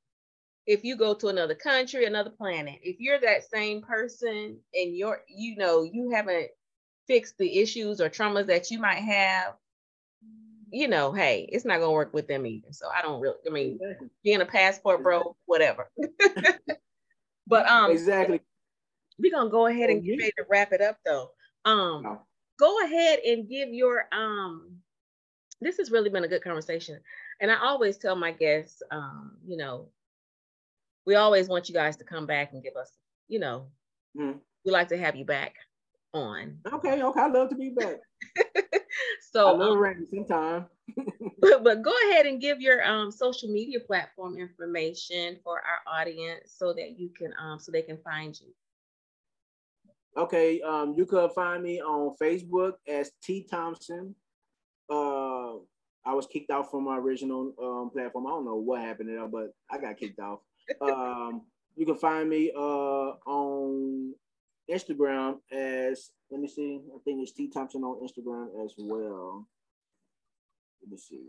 If 0.66 0.84
you 0.84 0.96
go 0.96 1.14
to 1.16 1.28
another 1.30 1.56
country, 1.56 2.06
another 2.06 2.30
planet, 2.30 2.80
if 2.84 3.00
you're 3.00 3.20
that 3.20 3.50
same 3.50 3.82
person 3.82 4.58
and 4.74 4.96
you're, 4.96 5.22
you 5.28 5.56
know, 5.56 5.84
you 5.84 6.12
haven't 6.12 6.48
fixed 7.08 7.38
the 7.40 7.60
issues 7.60 8.00
or 8.00 8.10
traumas 8.10 8.46
that 8.48 8.70
you 8.70 8.80
might 8.80 9.00
have 9.00 9.56
you 10.72 10.88
know, 10.88 11.12
hey, 11.12 11.50
it's 11.52 11.66
not 11.66 11.80
gonna 11.80 11.92
work 11.92 12.14
with 12.14 12.28
them 12.28 12.46
either. 12.46 12.68
So 12.72 12.88
I 12.96 13.02
don't 13.02 13.20
really, 13.20 13.38
I 13.48 13.50
mean, 13.50 13.80
being 14.24 14.42
a 14.42 14.46
passport 14.46 15.04
bro, 15.04 15.36
whatever. 15.46 15.90
but 17.48 17.68
um, 17.68 17.92
exactly. 17.92 18.42
We're 19.18 19.32
gonna 19.32 19.50
go 19.50 19.68
ahead 19.68 19.90
and 19.90 20.04
get 20.04 20.18
ready 20.18 20.32
to 20.38 20.46
wrap 20.50 20.72
it 20.72 20.82
up 20.82 20.98
though. 21.06 21.32
Um, 21.66 22.04
no. 22.04 22.22
go 22.60 22.86
ahead 22.86 23.20
and 23.20 23.48
give 23.48 23.70
your 23.70 24.06
um. 24.12 24.78
This 25.62 25.78
has 25.78 25.92
really 25.92 26.10
been 26.10 26.24
a 26.24 26.28
good 26.28 26.44
conversation, 26.44 27.00
and 27.42 27.52
I 27.52 27.60
always 27.60 27.98
tell 27.98 28.16
my 28.16 28.32
guests, 28.32 28.82
um, 28.92 29.34
you 29.46 29.58
know, 29.58 29.90
we 31.06 31.16
always 31.16 31.50
want 31.50 31.68
you 31.68 31.76
guys 31.76 31.98
to 31.98 32.06
come 32.06 32.26
back 32.26 32.54
and 32.54 32.64
give 32.64 32.78
us 32.78 32.94
you 33.30 33.40
know, 33.40 33.68
mm-hmm. 34.18 34.38
we 34.66 34.72
like 34.72 34.90
to 34.90 34.98
have 34.98 35.16
you 35.16 35.24
back 35.24 35.54
on. 36.14 36.58
Okay, 36.74 37.02
okay, 37.02 37.20
I 37.22 37.28
love 37.28 37.50
to 37.50 37.56
be 37.56 37.70
back. 37.70 38.00
so 39.32 39.48
I 39.48 39.52
love 39.52 39.78
um, 39.78 40.08
sometime. 40.10 40.66
but, 41.40 41.64
but 41.64 41.82
go 41.84 41.94
ahead 42.10 42.26
and 42.26 42.42
give 42.42 42.60
your 42.60 42.86
um 42.86 43.12
social 43.12 43.48
media 43.48 43.80
platform 43.80 44.38
information 44.38 45.38
for 45.44 45.62
our 45.62 46.02
audience 46.02 46.56
so 46.58 46.74
that 46.74 47.00
you 47.00 47.10
can 47.16 47.32
um 47.42 47.60
so 47.60 47.72
they 47.72 47.84
can 47.84 47.98
find 48.04 48.38
you. 48.42 48.48
Okay, 50.18 50.62
um, 50.62 50.96
you 50.98 51.06
could 51.06 51.32
find 51.32 51.64
me 51.64 51.82
on 51.82 52.16
Facebook 52.22 52.74
as 52.88 53.12
T 53.24 53.46
Thompson. 53.50 54.16
Uh, 54.90 55.54
I 56.06 56.14
was 56.14 56.28
kicked 56.28 56.50
out 56.50 56.72
from 56.72 56.86
my 56.86 56.98
original 56.98 57.54
um, 57.62 57.92
platform. 57.92 58.28
I 58.28 58.32
don't 58.32 58.46
know 58.46 58.56
what 58.56 58.82
happened 58.82 59.10
there, 59.10 59.28
but 59.28 59.54
I 59.70 59.78
got 59.78 59.98
kicked 59.98 60.20
off. 60.20 60.40
um, 60.82 61.44
you 61.76 61.86
can 61.86 61.96
find 61.96 62.30
me 62.30 62.52
uh, 62.56 62.60
on 63.26 64.14
Instagram 64.70 65.38
as 65.52 66.12
let 66.32 66.42
me 66.42 66.48
see. 66.48 66.80
I 66.94 66.98
think 67.04 67.22
it's 67.22 67.32
T 67.32 67.50
Thompson 67.50 67.84
on 67.84 68.06
Instagram 68.06 68.64
as 68.64 68.74
well. 68.78 69.48
Let 70.82 70.92
me 70.92 70.98
see. 70.98 71.22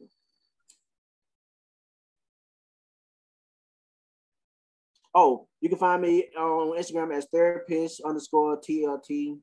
Oh, 5.14 5.48
you 5.60 5.68
can 5.68 5.78
find 5.78 6.02
me 6.02 6.28
on 6.36 6.78
Instagram 6.78 7.14
as 7.14 7.26
therapist 7.32 8.00
underscore 8.04 8.60
TLT. 8.60 9.38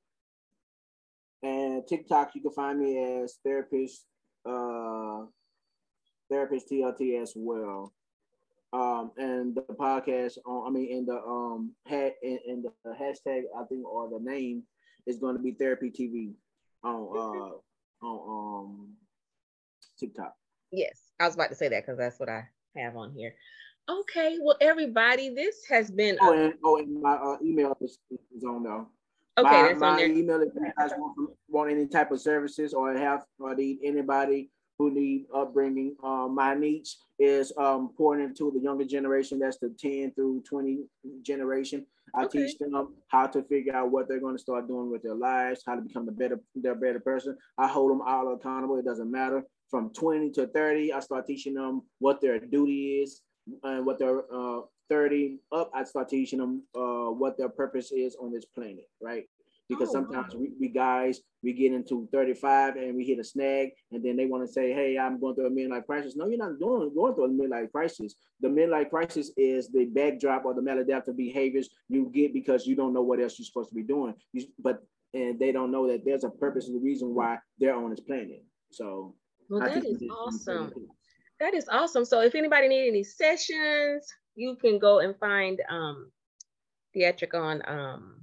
And 1.43 1.85
TikTok, 1.87 2.31
you 2.35 2.41
can 2.41 2.51
find 2.51 2.79
me 2.79 3.21
as 3.21 3.37
therapist, 3.45 4.05
uh, 4.45 5.25
therapist 6.29 6.69
TLT 6.71 7.21
as 7.21 7.33
well. 7.35 7.93
Um, 8.73 9.11
and 9.17 9.55
the 9.55 9.61
podcast 9.61 10.37
on, 10.45 10.67
I 10.67 10.69
mean, 10.71 10.91
in 10.91 11.05
the 11.05 11.21
um, 11.21 11.73
hat 11.85 12.15
in, 12.21 12.63
the 12.63 12.91
hashtag, 12.91 13.43
I 13.57 13.63
think, 13.69 13.87
or 13.87 14.09
the 14.09 14.19
name 14.19 14.63
is 15.05 15.17
going 15.17 15.37
to 15.37 15.41
be 15.41 15.51
therapy 15.51 15.89
TV 15.89 16.33
on 16.83 17.17
uh 17.17 18.05
on 18.05 18.69
um 18.69 18.93
TikTok. 19.99 20.33
Yes, 20.71 20.99
I 21.19 21.25
was 21.25 21.35
about 21.35 21.49
to 21.49 21.55
say 21.55 21.69
that 21.69 21.85
because 21.85 21.97
that's 21.97 22.19
what 22.19 22.29
I 22.29 22.43
have 22.75 22.97
on 22.97 23.13
here. 23.15 23.35
Okay, 23.89 24.37
well, 24.41 24.57
everybody, 24.59 25.29
this 25.29 25.63
has 25.69 25.89
been. 25.89 26.17
Oh, 26.21 26.33
and, 26.33 26.53
oh, 26.63 26.77
and 26.77 27.01
my 27.01 27.13
uh, 27.13 27.37
email 27.41 27.77
is, 27.79 27.99
is 28.35 28.43
on 28.43 28.63
there. 28.63 28.85
Okay, 29.37 29.61
my, 29.61 29.67
that's 29.67 29.79
my 29.79 29.89
on 29.89 29.97
there. 29.97 30.07
email 30.07 30.41
if 30.41 30.53
you 30.55 30.71
guys 30.77 30.91
want, 30.97 31.31
want 31.47 31.71
any 31.71 31.87
type 31.87 32.11
of 32.11 32.19
services 32.19 32.73
or 32.73 32.93
have 32.97 33.23
or 33.39 33.55
need 33.55 33.79
anybody 33.83 34.49
who 34.77 34.91
need 34.91 35.25
upbringing. 35.33 35.95
Um, 36.03 36.35
my 36.35 36.53
niche 36.53 36.97
is 37.17 37.53
um, 37.57 37.91
pouring 37.97 38.23
into 38.23 38.51
the 38.51 38.59
younger 38.59 38.83
generation. 38.83 39.39
That's 39.39 39.57
the 39.57 39.73
10 39.79 40.11
through 40.15 40.43
20 40.47 40.79
generation. 41.21 41.85
I 42.13 42.25
okay. 42.25 42.45
teach 42.45 42.57
them 42.57 42.93
how 43.07 43.27
to 43.27 43.43
figure 43.43 43.75
out 43.75 43.91
what 43.91 44.07
they're 44.07 44.19
going 44.19 44.35
to 44.35 44.41
start 44.41 44.67
doing 44.67 44.91
with 44.91 45.01
their 45.01 45.15
lives, 45.15 45.63
how 45.65 45.75
to 45.75 45.81
become 45.81 46.05
the 46.05 46.11
better, 46.11 46.39
their 46.55 46.75
better 46.75 46.99
person. 46.99 47.37
I 47.57 47.67
hold 47.67 47.91
them 47.91 48.01
all 48.01 48.33
accountable. 48.33 48.77
It 48.77 48.85
doesn't 48.85 49.09
matter. 49.09 49.43
From 49.69 49.91
20 49.93 50.31
to 50.31 50.47
30, 50.47 50.93
I 50.93 50.99
start 50.99 51.25
teaching 51.25 51.53
them 51.53 51.81
what 51.99 52.21
their 52.21 52.39
duty 52.39 53.01
is 53.01 53.21
and 53.63 53.85
what 53.85 53.99
their 53.99 54.23
uh, 54.33 54.61
30 54.89 55.39
up, 55.51 55.71
I 55.73 55.83
start 55.83 56.09
teaching 56.09 56.39
them 56.39 56.63
uh, 56.75 57.11
what 57.11 57.37
their 57.37 57.49
purpose 57.49 57.91
is 57.91 58.15
on 58.15 58.31
this 58.31 58.45
planet, 58.45 58.89
right? 59.01 59.25
Because 59.69 59.89
oh, 59.89 59.93
sometimes 59.93 60.33
wow. 60.33 60.41
we, 60.41 60.51
we, 60.59 60.69
guys 60.69 61.19
we 61.43 61.51
get 61.51 61.73
into 61.73 62.07
35 62.13 62.77
and 62.77 62.95
we 62.95 63.03
hit 63.03 63.19
a 63.19 63.23
snag, 63.23 63.69
and 63.91 64.03
then 64.03 64.15
they 64.15 64.25
want 64.25 64.47
to 64.47 64.51
say, 64.51 64.71
"Hey, 64.71 64.97
I'm 64.97 65.19
going 65.19 65.35
through 65.35 65.47
a 65.47 65.51
midlife 65.51 65.85
crisis." 65.85 66.15
No, 66.15 66.25
you're 66.27 66.37
not 66.37 66.57
doing 66.57 66.93
going 66.95 67.15
through 67.15 67.25
a 67.25 67.29
midlife 67.29 67.71
crisis. 67.71 68.15
The 68.39 68.47
midlife 68.47 68.89
crisis 68.89 69.31
is 69.35 69.69
the 69.69 69.85
backdrop 69.85 70.45
or 70.45 70.53
the 70.53 70.61
maladaptive 70.61 71.17
behaviors 71.17 71.69
you 71.89 72.09
get 72.13 72.33
because 72.33 72.65
you 72.65 72.77
don't 72.77 72.93
know 72.93 73.01
what 73.01 73.19
else 73.19 73.37
you're 73.37 73.45
supposed 73.45 73.69
to 73.69 73.75
be 73.75 73.83
doing. 73.83 74.13
You, 74.31 74.45
but 74.57 74.81
and 75.13 75.39
they 75.39 75.51
don't 75.51 75.71
know 75.71 75.87
that 75.87 76.05
there's 76.05 76.23
a 76.23 76.29
purpose 76.29 76.67
and 76.67 76.75
the 76.75 76.83
reason 76.83 77.13
why 77.13 77.37
they're 77.59 77.75
on 77.75 77.89
this 77.89 77.99
planet. 77.99 78.43
So, 78.71 79.15
well, 79.49 79.61
that 79.61 79.85
is 79.85 80.03
awesome. 80.09 80.71
That 81.39 81.53
is 81.53 81.67
awesome. 81.69 82.05
So 82.05 82.21
if 82.21 82.35
anybody 82.35 82.67
need 82.67 82.87
any 82.87 83.03
sessions, 83.03 84.11
you 84.35 84.55
can 84.55 84.79
go 84.79 84.99
and 84.99 85.15
find 85.17 85.61
um, 85.69 86.11
Theatric 86.95 87.33
on 87.33 87.61
um, 87.67 88.21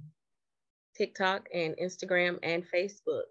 TikTok 0.95 1.47
and 1.53 1.75
Instagram 1.81 2.39
and 2.43 2.63
Facebook. 2.73 3.29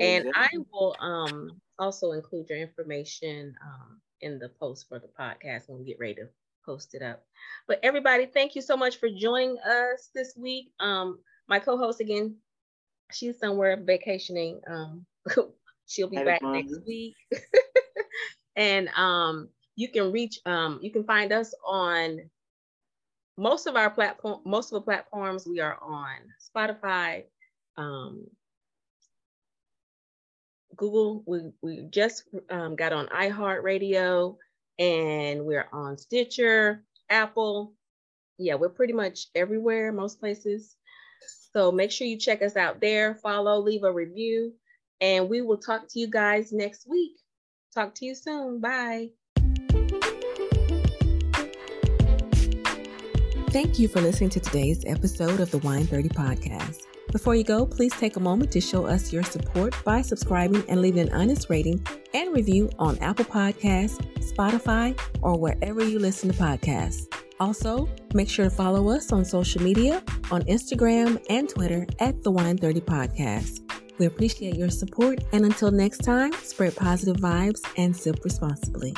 and 0.00 0.26
I 0.34 0.48
will 0.72 0.96
um, 1.00 1.60
also 1.78 2.12
include 2.12 2.48
your 2.48 2.58
information 2.58 3.54
um, 3.64 4.00
in 4.20 4.38
the 4.38 4.48
post 4.60 4.86
for 4.88 4.98
the 4.98 5.08
podcast 5.18 5.68
when 5.68 5.78
we 5.78 5.84
get 5.84 5.98
ready 6.00 6.14
to 6.16 6.28
post 6.64 6.94
it 6.94 7.02
up. 7.02 7.24
But 7.68 7.80
everybody, 7.82 8.26
thank 8.26 8.54
you 8.54 8.62
so 8.62 8.76
much 8.76 8.96
for 8.96 9.08
joining 9.08 9.58
us 9.58 10.10
this 10.14 10.34
week. 10.36 10.72
Um, 10.80 11.18
my 11.48 11.58
co-host 11.58 12.00
again, 12.00 12.36
she's 13.12 13.38
somewhere 13.38 13.76
vacationing. 13.82 14.60
Um, 14.68 15.06
she'll 15.86 16.08
be 16.08 16.22
back 16.22 16.42
next 16.42 16.80
week. 16.86 17.14
and 18.56 18.88
um, 18.90 19.48
you 19.76 19.88
can 19.88 20.12
reach 20.12 20.38
um, 20.46 20.78
you 20.82 20.90
can 20.90 21.04
find 21.04 21.32
us 21.32 21.54
on 21.66 22.20
most 23.36 23.66
of 23.66 23.76
our 23.76 23.90
platform 23.90 24.40
most 24.44 24.72
of 24.72 24.76
the 24.76 24.84
platforms 24.84 25.46
we 25.46 25.60
are 25.60 25.78
on 25.82 26.16
spotify 26.40 27.24
um, 27.76 28.24
google. 30.76 31.22
We, 31.26 31.40
we 31.62 31.86
just 31.90 32.24
um, 32.50 32.76
got 32.76 32.92
on 32.92 33.06
iheartradio 33.08 34.36
and 34.78 35.44
we're 35.44 35.68
on 35.72 35.98
stitcher 35.98 36.82
apple. 37.10 37.74
Yeah 38.38 38.54
we're 38.54 38.68
pretty 38.68 38.92
much 38.92 39.26
everywhere 39.34 39.92
most 39.92 40.20
places. 40.20 40.76
So 41.52 41.70
make 41.70 41.92
sure 41.92 42.06
you 42.06 42.18
check 42.18 42.42
us 42.42 42.56
out 42.56 42.80
there. 42.80 43.14
Follow 43.14 43.60
leave 43.60 43.84
a 43.84 43.92
review 43.92 44.52
and 45.00 45.28
we 45.28 45.42
will 45.42 45.58
talk 45.58 45.88
to 45.88 46.00
you 46.00 46.08
guys 46.08 46.52
next 46.52 46.88
week 46.88 47.16
Talk 47.74 47.94
to 47.96 48.06
you 48.06 48.14
soon. 48.14 48.60
Bye. 48.60 49.10
Thank 53.50 53.78
you 53.78 53.88
for 53.88 54.00
listening 54.00 54.30
to 54.30 54.40
today's 54.40 54.84
episode 54.86 55.40
of 55.40 55.50
the 55.50 55.58
Wine 55.58 55.86
30 55.86 56.08
podcast. 56.08 56.78
Before 57.12 57.36
you 57.36 57.44
go, 57.44 57.64
please 57.64 57.92
take 57.92 58.16
a 58.16 58.20
moment 58.20 58.50
to 58.52 58.60
show 58.60 58.86
us 58.86 59.12
your 59.12 59.22
support 59.22 59.74
by 59.84 60.02
subscribing 60.02 60.64
and 60.68 60.82
leaving 60.82 61.08
an 61.08 61.12
honest 61.12 61.48
rating 61.48 61.84
and 62.12 62.34
review 62.34 62.68
on 62.78 62.98
Apple 62.98 63.24
Podcasts, 63.24 64.00
Spotify, 64.18 64.98
or 65.22 65.38
wherever 65.38 65.84
you 65.84 66.00
listen 66.00 66.32
to 66.32 66.36
podcasts. 66.36 67.06
Also, 67.38 67.88
make 68.12 68.28
sure 68.28 68.46
to 68.46 68.50
follow 68.50 68.88
us 68.90 69.12
on 69.12 69.24
social 69.24 69.62
media 69.62 70.02
on 70.30 70.42
Instagram 70.42 71.24
and 71.30 71.48
Twitter 71.48 71.86
at 72.00 72.22
the 72.24 72.30
Wine 72.30 72.58
30 72.58 72.80
Podcast. 72.80 73.63
We 73.98 74.06
appreciate 74.06 74.56
your 74.56 74.70
support, 74.70 75.20
and 75.32 75.44
until 75.44 75.70
next 75.70 75.98
time, 75.98 76.32
spread 76.32 76.74
positive 76.74 77.16
vibes 77.16 77.60
and 77.76 77.96
sip 77.96 78.24
responsibly. 78.24 78.94